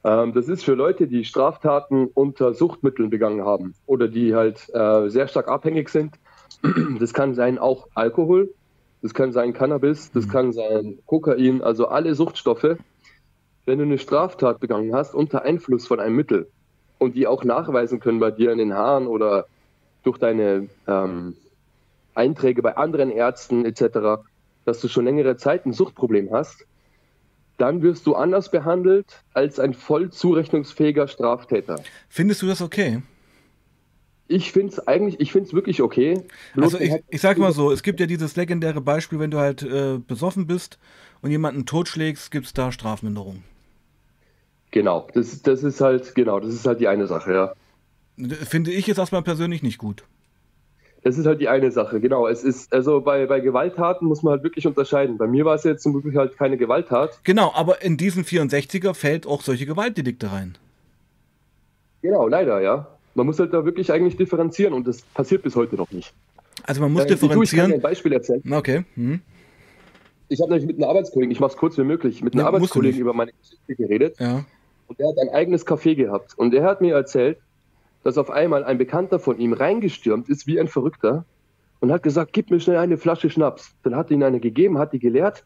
[0.04, 5.08] Ähm, das ist für Leute, die Straftaten unter Suchtmitteln begangen haben oder die halt äh,
[5.10, 6.14] sehr stark abhängig sind.
[7.00, 8.54] Das kann sein auch Alkohol,
[9.02, 10.30] das kann sein Cannabis, das mhm.
[10.30, 12.76] kann sein Kokain, also alle Suchtstoffe,
[13.66, 16.48] wenn du eine Straftat begangen hast unter Einfluss von einem Mittel
[16.98, 19.46] und die auch nachweisen können bei dir in den Haaren oder
[20.04, 21.36] durch deine ähm,
[22.14, 24.22] Einträge bei anderen Ärzten etc.,
[24.64, 26.66] dass du schon längere Zeit ein Suchtproblem hast,
[27.58, 31.80] dann wirst du anders behandelt als ein voll zurechnungsfähiger Straftäter.
[32.08, 33.02] Findest du das okay?
[34.28, 36.22] Ich finde es eigentlich, ich finde es wirklich okay.
[36.54, 39.38] Bloß also ich, ich sag mal so, es gibt ja dieses legendäre Beispiel, wenn du
[39.38, 40.78] halt äh, besoffen bist
[41.20, 43.42] und jemanden totschlägst, gibt es da Strafminderung.
[44.70, 47.52] Genau, das, das ist halt, genau, das ist halt die eine Sache, ja.
[48.46, 50.04] Finde ich jetzt erstmal persönlich nicht gut.
[51.04, 52.28] Das ist halt die eine Sache, genau.
[52.28, 55.18] Es ist, also bei, bei Gewalttaten muss man halt wirklich unterscheiden.
[55.18, 57.20] Bei mir war es jetzt zum Glück halt keine Gewalttat.
[57.24, 60.56] Genau, aber in diesen 64er fällt auch solche Gewaltdelikte rein.
[62.02, 62.91] Genau, leider, ja.
[63.14, 66.14] Man muss halt da wirklich eigentlich differenzieren und das passiert bis heute noch nicht.
[66.64, 67.42] Also man muss äh, differenzieren.
[67.42, 68.42] Ich kann dir ein Beispiel erzählen.
[68.52, 68.84] Okay.
[68.94, 69.20] Hm
[70.32, 72.46] ich habe nämlich mit einem Arbeitskollegen, ich mache es kurz wie möglich, mit einem ja,
[72.46, 74.16] Arbeitskollegen über meine Geschichte geredet.
[74.18, 74.44] Ja.
[74.86, 76.36] Und der hat ein eigenes Café gehabt.
[76.36, 77.38] Und der hat mir erzählt,
[78.02, 81.24] dass auf einmal ein Bekannter von ihm reingestürmt ist wie ein Verrückter
[81.80, 83.74] und hat gesagt, gib mir schnell eine Flasche Schnaps.
[83.82, 85.44] Dann hat er ihn eine gegeben, hat die geleert.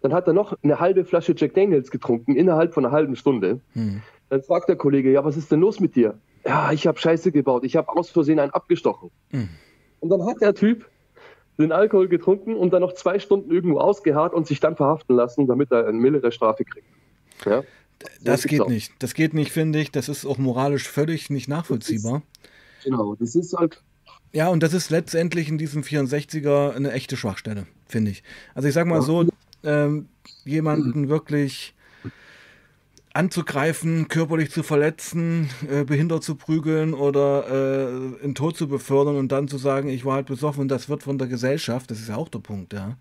[0.00, 3.60] Dann hat er noch eine halbe Flasche Jack Daniels getrunken, innerhalb von einer halben Stunde.
[3.74, 4.02] Hm.
[4.30, 6.18] Dann fragt der Kollege, ja, was ist denn los mit dir?
[6.46, 9.10] Ja, ich habe Scheiße gebaut, ich habe aus Versehen einen abgestochen.
[9.30, 9.48] Hm.
[10.00, 10.86] Und dann hat der Typ
[11.58, 15.46] den Alkohol getrunken und dann noch zwei Stunden irgendwo ausgeharrt und sich dann verhaften lassen,
[15.46, 16.86] damit er eine mildere Strafe kriegt.
[17.46, 17.62] Ja?
[18.20, 18.68] das geht auch.
[18.68, 18.92] nicht.
[18.98, 19.90] Das geht nicht, finde ich.
[19.90, 22.22] Das ist auch moralisch völlig nicht nachvollziehbar.
[22.78, 23.82] Ist, genau, das ist halt.
[24.32, 28.24] Ja, und das ist letztendlich in diesem 64er eine echte Schwachstelle, finde ich.
[28.54, 29.02] Also ich sag mal ja.
[29.02, 29.26] so,
[29.62, 30.08] ähm,
[30.44, 31.74] jemanden wirklich
[33.14, 37.46] anzugreifen, körperlich zu verletzen, äh, behindert zu prügeln oder
[38.20, 40.88] äh, in Tod zu befördern und dann zu sagen, ich war halt besoffen und das
[40.88, 42.96] wird von der Gesellschaft, das ist ja auch der Punkt, ja,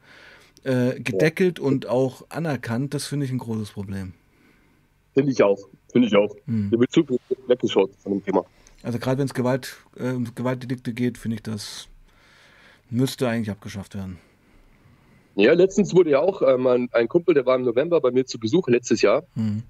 [0.63, 1.65] äh, gedeckelt ja.
[1.65, 4.13] und auch anerkannt, das finde ich ein großes Problem.
[5.13, 5.59] Finde ich auch.
[5.91, 6.35] Finde ich auch.
[6.45, 6.69] Hm.
[6.71, 7.05] Der wird zu
[7.47, 8.45] weggeschaut von dem Thema.
[8.83, 11.87] Also gerade wenn es Gewalt, äh, Gewaltdelikte geht, finde ich, das
[12.89, 14.17] müsste eigentlich abgeschafft werden.
[15.35, 18.25] Ja, letztens wurde ja auch ähm, ein, ein, Kumpel, der war im November bei mir
[18.25, 19.63] zu Besuch letztes Jahr, hm.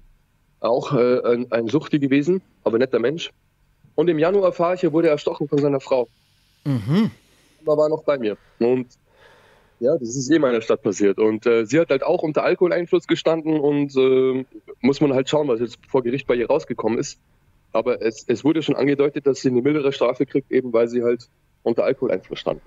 [0.64, 3.30] Auch äh, ein, ein Suchti gewesen, aber netter Mensch.
[3.94, 6.08] Und im Januar fahre ich, er wurde erstochen von seiner Frau.
[6.64, 7.10] Mhm.
[7.62, 8.36] Aber war noch bei mir.
[8.58, 8.86] Und
[9.80, 11.18] ja, das ist eh in meiner Stadt passiert.
[11.18, 14.44] Und äh, sie hat halt auch unter Alkoholeinfluss gestanden und äh,
[14.80, 17.18] muss man halt schauen, was jetzt vor Gericht bei ihr rausgekommen ist.
[17.72, 21.02] Aber es, es wurde schon angedeutet, dass sie eine mildere Strafe kriegt, eben weil sie
[21.02, 21.28] halt
[21.62, 22.62] unter Alkoholeinfluss stand.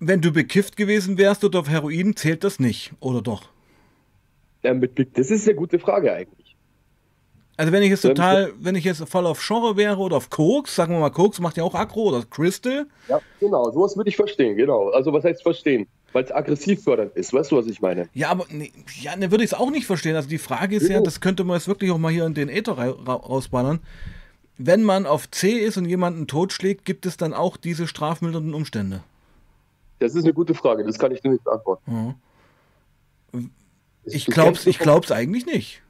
[0.00, 3.53] Wenn du bekifft gewesen wärst oder auf Heroin, zählt das nicht, oder doch?
[4.64, 6.56] Ja, mit, das ist eine gute Frage eigentlich.
[7.56, 10.74] Also wenn ich jetzt total, wenn ich jetzt voll auf Genre wäre oder auf Koks,
[10.74, 12.86] sagen wir mal, Koks macht ja auch Agro oder Crystal.
[13.08, 14.88] Ja, genau, sowas würde ich verstehen, genau.
[14.88, 15.86] Also was heißt verstehen?
[16.12, 18.08] Weil es aggressiv fördernd ist, weißt du, was ich meine?
[18.12, 20.16] Ja, aber nee, ja, ne, würde ich es auch nicht verstehen.
[20.16, 20.94] Also die Frage ist genau.
[20.98, 23.80] ja, das könnte man jetzt wirklich auch mal hier in den Äther ra rausballern.
[24.56, 29.02] Wenn man auf C ist und jemanden totschlägt, gibt es dann auch diese strafmildernden Umstände?
[30.00, 31.82] Das ist eine gute Frage, das kann ich dir nicht beantworten.
[31.92, 32.14] Mhm.
[34.06, 35.82] Ich glaube es ich glaub's eigentlich nicht.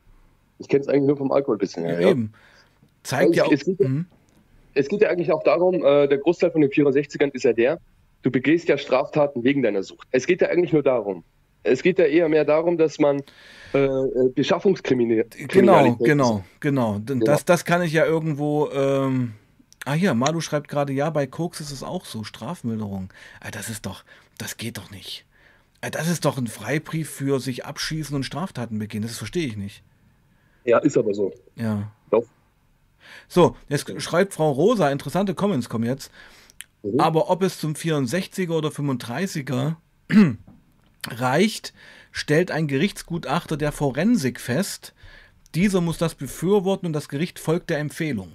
[0.59, 1.85] Ich kenne es eigentlich nur vom Alkohol bisschen.
[1.85, 2.11] Ja, ja.
[2.11, 2.33] Eben.
[3.03, 3.53] Zeigt also ja auch.
[3.53, 4.07] Es geht, mhm.
[4.75, 7.81] es geht, ja eigentlich auch darum, äh, der Großteil von den 64ern ist ja der,
[8.23, 10.07] du begehst ja Straftaten wegen deiner Sucht.
[10.11, 11.25] Es geht ja eigentlich nur darum.
[11.63, 13.23] Es geht ja eher mehr darum, dass man
[13.73, 15.49] äh, äh Beschaffungskriminalität.
[15.49, 16.99] Genau, genau, genau.
[17.01, 18.69] Das, das kann ich ja irgendwo.
[18.71, 19.35] Ähm
[19.87, 23.13] Ah hier, Malu schreibt gerade, ja, bei Koks ist es auch so, Strafmilderung.
[23.41, 24.03] Ah, das ist doch,
[24.39, 25.27] das geht doch nicht.
[25.85, 29.03] Ah, das ist doch ein Freibrief für sich abschießen und Straftaten begehen.
[29.03, 29.83] Das verstehe ich nicht.
[30.65, 31.31] Ja, ist aber so.
[31.57, 31.93] Ja.
[32.11, 32.25] Doch.
[33.29, 36.11] So, jetzt schreibt Frau Rosa, interessante Comments kommen jetzt.
[36.83, 37.01] Mhm.
[37.01, 39.75] Aber ob es zum 64er oder 35er
[41.11, 41.75] reicht,
[42.13, 44.95] stellt ein Gerichtsgutachter der Forensik fest.
[45.55, 48.33] Dieser muss das befürworten und das Gericht folgt der Empfehlung.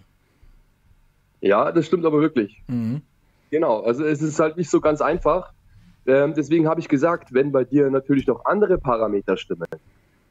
[1.42, 2.62] Ja, das stimmt aber wirklich.
[2.68, 3.02] Mhm.
[3.50, 5.52] Genau, also es ist halt nicht so ganz einfach.
[6.10, 9.68] Ähm, deswegen habe ich gesagt, wenn bei dir natürlich noch andere Parameter stimmen,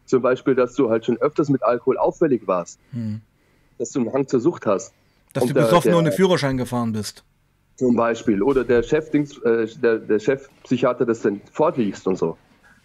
[0.07, 3.21] zum Beispiel, dass du halt schon öfters mit Alkohol auffällig warst, mhm.
[3.79, 4.93] dass du einen Hang zur Sucht hast.
[5.35, 7.25] Dass du besoffen ohne Führerschein gefahren bist.
[7.77, 8.43] Zum Beispiel.
[8.43, 12.37] Oder der, Chef, äh, der, der Chefpsychiater das dann fortliest und so.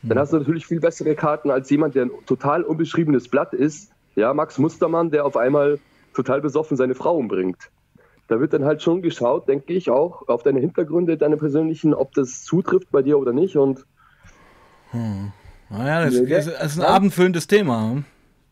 [0.04, 0.10] Mhm.
[0.10, 3.90] Dann hast du natürlich viel bessere Karten als jemand, der ein total unbeschriebenes Blatt ist.
[4.16, 5.80] Ja, Max Mustermann, der auf einmal
[6.14, 7.72] total besoffen seine Frau umbringt
[8.28, 12.14] da wird dann halt schon geschaut, denke ich, auch auf deine Hintergründe, deine persönlichen, ob
[12.14, 13.58] das zutrifft bei dir oder nicht.
[13.58, 13.86] Und
[14.92, 15.32] hm.
[15.70, 16.88] Naja, das, das ist ein ja.
[16.90, 18.04] abendfüllendes Thema.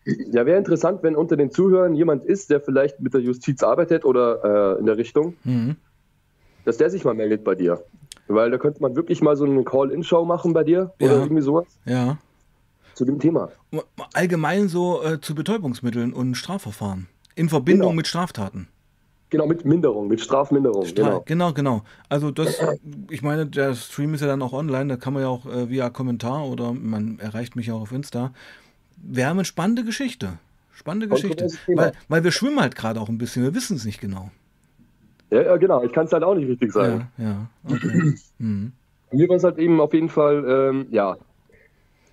[0.05, 4.03] Ja, wäre interessant, wenn unter den Zuhörern jemand ist, der vielleicht mit der Justiz arbeitet
[4.03, 5.76] oder äh, in der Richtung, mhm.
[6.65, 7.84] dass der sich mal meldet bei dir.
[8.28, 11.07] Weil da könnte man wirklich mal so eine Call-In-Show machen bei dir ja.
[11.07, 11.67] oder irgendwie sowas.
[11.86, 12.17] Ja.
[12.95, 13.49] Zu dem Thema.
[14.13, 17.07] Allgemein so äh, zu Betäubungsmitteln und Strafverfahren.
[17.36, 17.95] In Verbindung genau.
[17.95, 18.67] mit Straftaten.
[19.32, 20.86] Genau, mit Minderung, mit Strafminderung.
[20.86, 21.21] Stra genau.
[21.25, 21.82] genau, genau.
[22.09, 22.61] Also das,
[23.09, 25.69] ich meine, der Stream ist ja dann auch online, da kann man ja auch äh,
[25.69, 28.34] via Kommentar oder man erreicht mich auch auf Insta.
[28.97, 30.34] Wir haben eine spannende Geschichte.
[30.73, 31.47] Spannende Geschichte.
[31.67, 34.32] Weil, weil wir schwimmen halt gerade auch ein bisschen, wir wissen es nicht genau.
[35.29, 37.07] Ja, ja genau, ich kann es halt auch nicht richtig sagen.
[37.17, 38.15] Ja, ja, okay.
[38.38, 38.73] mhm.
[39.13, 41.15] Mir war es halt eben auf jeden Fall, ähm, ja,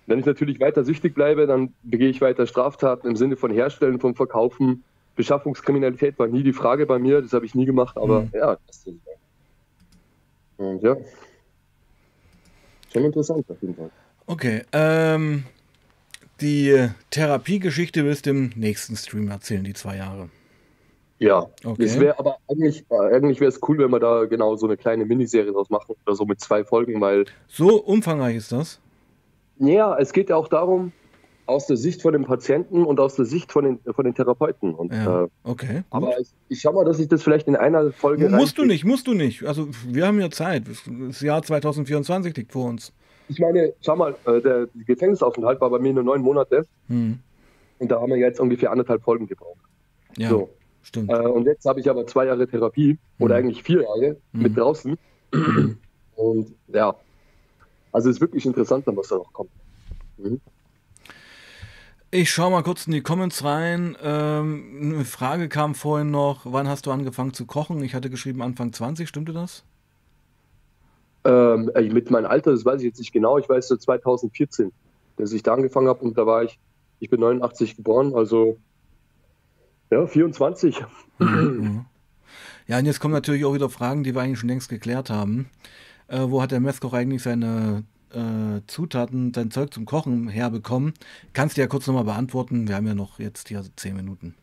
[0.07, 3.99] wenn ich natürlich weiter süchtig bleibe, dann begehe ich weiter Straftaten im Sinne von Herstellen,
[3.99, 4.83] vom Verkaufen,
[5.15, 8.31] Beschaffungskriminalität war nie die Frage bei mir, das habe ich nie gemacht, aber mhm.
[8.33, 8.97] ja, das ist,
[10.57, 10.95] und ja,
[12.91, 13.89] schon interessant auf jeden Fall.
[14.27, 15.45] Okay, ähm,
[16.41, 20.29] die Therapiegeschichte wirst du im nächsten Stream erzählen, die zwei Jahre.
[21.19, 21.83] Ja, okay.
[21.83, 25.05] es wäre aber eigentlich, eigentlich wäre es cool, wenn wir da genau so eine kleine
[25.05, 27.25] Miniserie draus machen oder so mit zwei Folgen, weil.
[27.47, 28.79] So umfangreich ist das?
[29.57, 30.93] Ja, es geht ja auch darum,
[31.49, 34.73] aus der Sicht von dem Patienten und aus der Sicht von den, von den Therapeuten.
[34.73, 35.75] Und, ja, äh, okay.
[35.75, 35.83] Gut.
[35.89, 38.29] Aber ich, ich schau mal, dass ich das vielleicht in einer Folge.
[38.29, 39.43] Musst du nicht, musst du nicht.
[39.43, 40.63] Also wir haben ja Zeit.
[40.67, 42.93] Das Jahr 2024 liegt vor uns.
[43.27, 46.65] Ich meine, schau mal, äh, der Gefängnisaufenthalt war bei mir nur neun Monate.
[46.87, 47.19] Hm.
[47.79, 49.59] Und da haben wir jetzt ungefähr anderthalb Folgen gebraucht.
[50.17, 50.49] Ja, so.
[50.83, 51.11] stimmt.
[51.11, 52.97] Äh, und jetzt habe ich aber zwei Jahre Therapie hm.
[53.19, 54.41] oder eigentlich vier Jahre hm.
[54.41, 54.97] mit draußen.
[56.15, 56.95] und ja,
[57.91, 59.51] also es ist wirklich interessant, was da noch kommt.
[60.17, 60.41] Mhm.
[62.11, 63.95] Ich schaue mal kurz in die Comments rein.
[64.01, 67.83] Ähm, eine Frage kam vorhin noch, wann hast du angefangen zu kochen?
[67.83, 69.63] Ich hatte geschrieben Anfang 20, stimmte das?
[71.23, 73.37] Ähm, mit meinem Alter, das weiß ich jetzt nicht genau.
[73.37, 74.71] Ich weiß so 2014,
[75.17, 76.57] dass ich da angefangen habe und da war ich,
[76.99, 78.57] ich bin 89 geboren, also
[79.91, 80.83] ja, 24.
[81.19, 81.85] Mhm.
[82.67, 85.49] Ja, und jetzt kommen natürlich auch wieder Fragen, die wir eigentlich schon längst geklärt haben.
[86.07, 87.83] Äh, wo hat der Messkoch eigentlich seine
[88.13, 90.93] äh, Zutaten, dein Zeug zum Kochen herbekommen?
[91.33, 92.67] Kannst du ja kurz nochmal beantworten.
[92.67, 94.35] Wir haben ja noch jetzt hier zehn Minuten.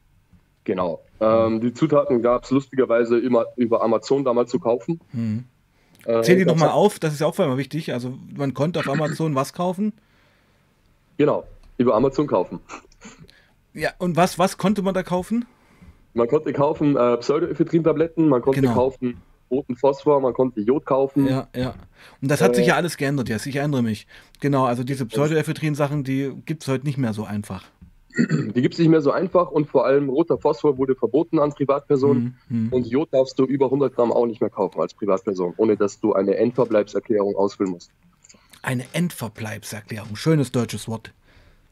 [0.64, 1.00] Genau.
[1.20, 5.00] Ähm, die Zutaten gab es lustigerweise immer über Amazon damals zu kaufen.
[5.12, 5.44] Mhm.
[6.04, 7.92] Äh, Zähl die nochmal auf, das ist ja auch immer wichtig.
[7.92, 9.92] Also man konnte auf Amazon was kaufen?
[11.18, 11.44] Genau,
[11.78, 12.60] über Amazon kaufen.
[13.74, 15.44] Ja, und was, was konnte man da kaufen?
[16.14, 18.74] Man konnte kaufen äh, Pseudoephedrin-Tabletten, man konnte genau.
[18.74, 21.26] kaufen roten Phosphor, man konnte Jod kaufen.
[21.26, 21.74] Ja, ja.
[22.20, 24.06] Und das hat äh, sich ja alles geändert jetzt, ich erinnere mich.
[24.40, 27.64] Genau, also diese Pseudoephedrin-Sachen, die gibt es heute nicht mehr so einfach.
[28.18, 31.52] Die gibt es nicht mehr so einfach und vor allem roter Phosphor wurde verboten an
[31.52, 32.72] Privatpersonen mhm, mhm.
[32.72, 36.00] und Jod darfst du über 100 Gramm auch nicht mehr kaufen als Privatperson, ohne dass
[36.00, 37.90] du eine Endverbleibserklärung ausfüllen musst.
[38.62, 41.12] Eine Endverbleibserklärung, schönes deutsches Wort.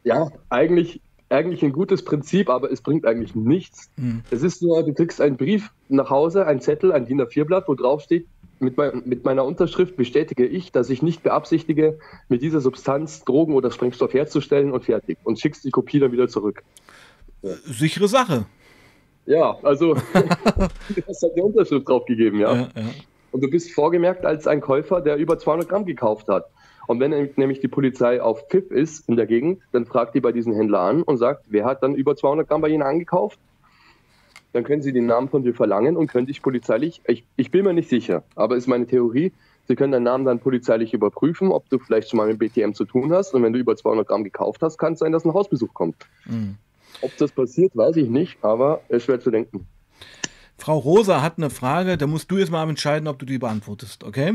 [0.04, 3.90] Ja, eigentlich, eigentlich ein gutes Prinzip, aber es bringt eigentlich nichts.
[3.96, 4.22] Mhm.
[4.30, 7.74] Es ist nur, du kriegst einen Brief nach Hause, einen Zettel, ein DIN A4-Blatt, wo
[7.74, 8.26] drauf steht,
[8.60, 11.98] mit, mein, mit, meiner Unterschrift bestätige ich, dass ich nicht beabsichtige,
[12.28, 15.18] mit dieser Substanz Drogen oder Sprengstoff herzustellen und fertig.
[15.24, 16.62] Und schickst die Kopie dann wieder zurück.
[17.42, 18.46] Sichere Sache.
[19.26, 22.54] Ja, also du hast halt eine Unterschrift drauf gegeben, ja.
[22.54, 22.84] ja, ja.
[23.32, 26.46] Und du bist vorgemerkt als ein Käufer, der über 200 Gramm gekauft hat.
[26.86, 30.32] Und wenn nämlich die Polizei auf Pfiff ist in der Gegend, dann fragt die bei
[30.32, 33.38] diesen Händler an und sagt, wer hat dann über 200 Gramm bei ihnen angekauft?
[34.54, 37.64] dann können Sie den Namen von dir verlangen und können dich polizeilich, ich, ich bin
[37.64, 39.32] mir nicht sicher, aber ist meine Theorie,
[39.66, 42.84] Sie können deinen Namen dann polizeilich überprüfen, ob du vielleicht schon mal mit BTM zu
[42.84, 45.34] tun hast und wenn du über 200 Gramm gekauft hast, kann es sein, dass ein
[45.34, 45.96] Hausbesuch kommt.
[46.26, 46.56] Mhm.
[47.00, 49.66] Ob das passiert, weiß ich nicht, aber es ist schwer zu denken.
[50.56, 54.04] Frau Rosa hat eine Frage, da musst du jetzt mal entscheiden, ob du die beantwortest,
[54.04, 54.34] okay?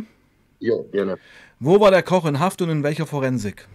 [0.59, 1.17] Ja, gerne.
[1.59, 3.67] Wo war der Koch in Haft und in welcher Forensik?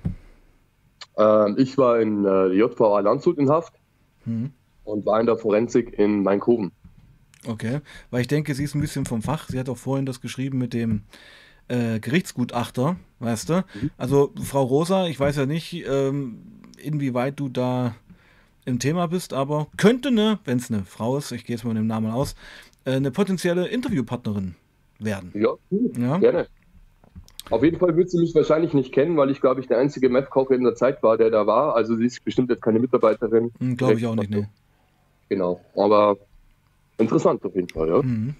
[1.16, 3.74] Ähm, ich war in äh, JVA Landshut in Haft.
[4.24, 4.52] Mhm
[4.84, 6.72] und war in der Forensik in Mainkoven.
[7.46, 7.80] Okay,
[8.10, 9.48] weil ich denke, sie ist ein bisschen vom Fach.
[9.48, 11.02] Sie hat auch vorhin das geschrieben mit dem
[11.68, 13.52] äh, Gerichtsgutachter, weißt du?
[13.56, 13.90] Mhm.
[13.98, 16.38] Also, Frau Rosa, ich weiß ja nicht, ähm,
[16.78, 17.94] inwieweit du da
[18.64, 21.74] im Thema bist, aber könnte ne, wenn es eine Frau ist, ich gehe jetzt mal
[21.74, 22.34] mit dem Namen aus,
[22.86, 24.54] äh, eine potenzielle Interviewpartnerin
[24.98, 25.30] werden.
[25.34, 25.54] Ja,
[25.98, 26.46] ja, gerne.
[27.50, 30.08] Auf jeden Fall wird sie mich wahrscheinlich nicht kennen, weil ich, glaube ich, der einzige
[30.08, 31.76] Meth-Koch in der Zeit war, der da war.
[31.76, 33.52] Also sie ist bestimmt jetzt keine Mitarbeiterin.
[33.58, 34.48] Hm, glaube ich auch nicht, ne.
[35.28, 36.16] Genau, aber
[36.98, 38.02] interessant auf jeden Fall, ja.
[38.02, 38.34] Mhm.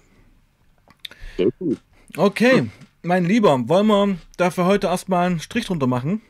[1.37, 1.77] Sehr cool.
[2.17, 2.69] Okay,
[3.03, 6.21] mein Lieber, wollen wir dafür heute erstmal einen Strich drunter machen?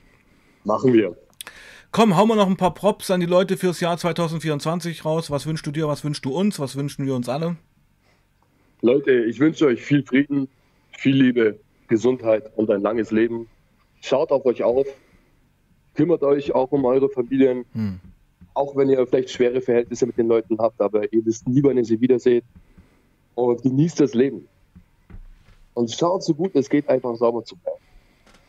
[0.64, 1.16] Machen wir.
[1.92, 5.32] Komm, hauen wir noch ein paar Props an die Leute fürs Jahr 2024 raus.
[5.32, 7.56] Was wünschst du dir, was wünschst du uns, was wünschen wir uns alle?
[8.82, 10.50] Leute, ich wünsche euch viel Frieden,
[10.92, 13.48] viel Liebe, Gesundheit und ein langes Leben.
[14.02, 14.88] Schaut auf euch auf,
[15.94, 17.66] kümmert euch auch um eure Familien.
[17.74, 18.00] Hm
[18.56, 21.78] auch wenn ihr vielleicht schwere Verhältnisse mit den Leuten habt, aber ihr wisst nie, wann
[21.78, 22.46] ihr sie wiederseht.
[23.36, 24.48] Und genießt das Leben.
[25.74, 27.80] Und schaut so gut es geht, einfach sauber zu bleiben.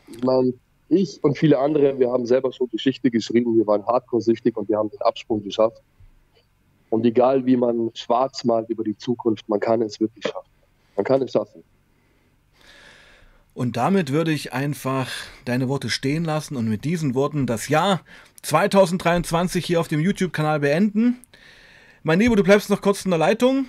[0.07, 0.53] Ich meine,
[0.87, 4.77] ich und viele andere, wir haben selber schon Geschichte geschrieben, wir waren hardcore-süchtig und wir
[4.77, 5.81] haben den Absprung geschafft.
[6.89, 10.49] Und egal wie man schwarz malt über die Zukunft, man kann es wirklich schaffen.
[10.95, 11.63] Man kann es schaffen.
[13.57, 15.09] Und damit würde ich einfach
[15.45, 18.01] deine Worte stehen lassen und mit diesen Worten das Jahr
[18.43, 21.17] 2023 hier auf dem YouTube-Kanal beenden.
[22.03, 23.65] Mein Lieber, du bleibst noch kurz in der Leitung.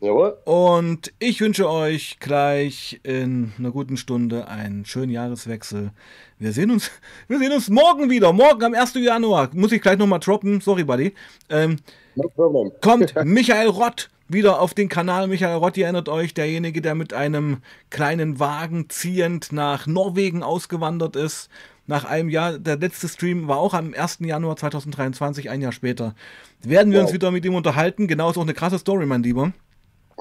[0.00, 0.36] Jawohl.
[0.44, 5.90] Und ich wünsche euch gleich in einer guten Stunde einen schönen Jahreswechsel.
[6.38, 6.90] Wir sehen uns,
[7.28, 8.32] wir sehen uns morgen wieder.
[8.32, 8.94] Morgen am 1.
[8.94, 9.48] Januar.
[9.54, 10.60] Muss ich gleich nochmal droppen.
[10.60, 11.14] Sorry, Buddy.
[11.48, 11.76] Ähm,
[12.14, 12.72] no problem.
[12.82, 15.28] kommt Michael Rott wieder auf den Kanal.
[15.28, 21.16] Michael Rott, ihr erinnert euch, derjenige, der mit einem kleinen Wagen ziehend nach Norwegen ausgewandert
[21.16, 21.48] ist.
[21.86, 24.18] Nach einem Jahr, der letzte Stream war auch am 1.
[24.20, 26.14] Januar 2023, ein Jahr später.
[26.62, 27.06] Werden wir wow.
[27.06, 28.08] uns wieder mit ihm unterhalten.
[28.08, 29.52] Genau, ist auch eine krasse Story, mein Lieber.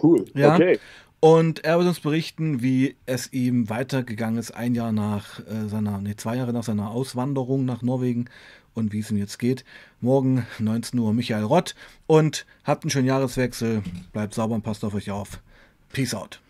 [0.01, 0.25] Cool.
[0.33, 0.55] Ja.
[0.55, 0.79] Okay.
[1.19, 5.99] Und er wird uns berichten, wie es ihm weitergegangen ist, ein Jahr nach äh, seiner,
[5.99, 8.25] nee, zwei Jahre nach seiner Auswanderung nach Norwegen
[8.75, 9.65] und wie es ihm jetzt geht.
[10.01, 11.73] Morgen 19 Uhr Michael Rott
[12.05, 13.81] und habt einen schönen Jahreswechsel.
[14.13, 15.39] Bleibt sauber und passt auf euch auf.
[15.91, 16.41] Peace out.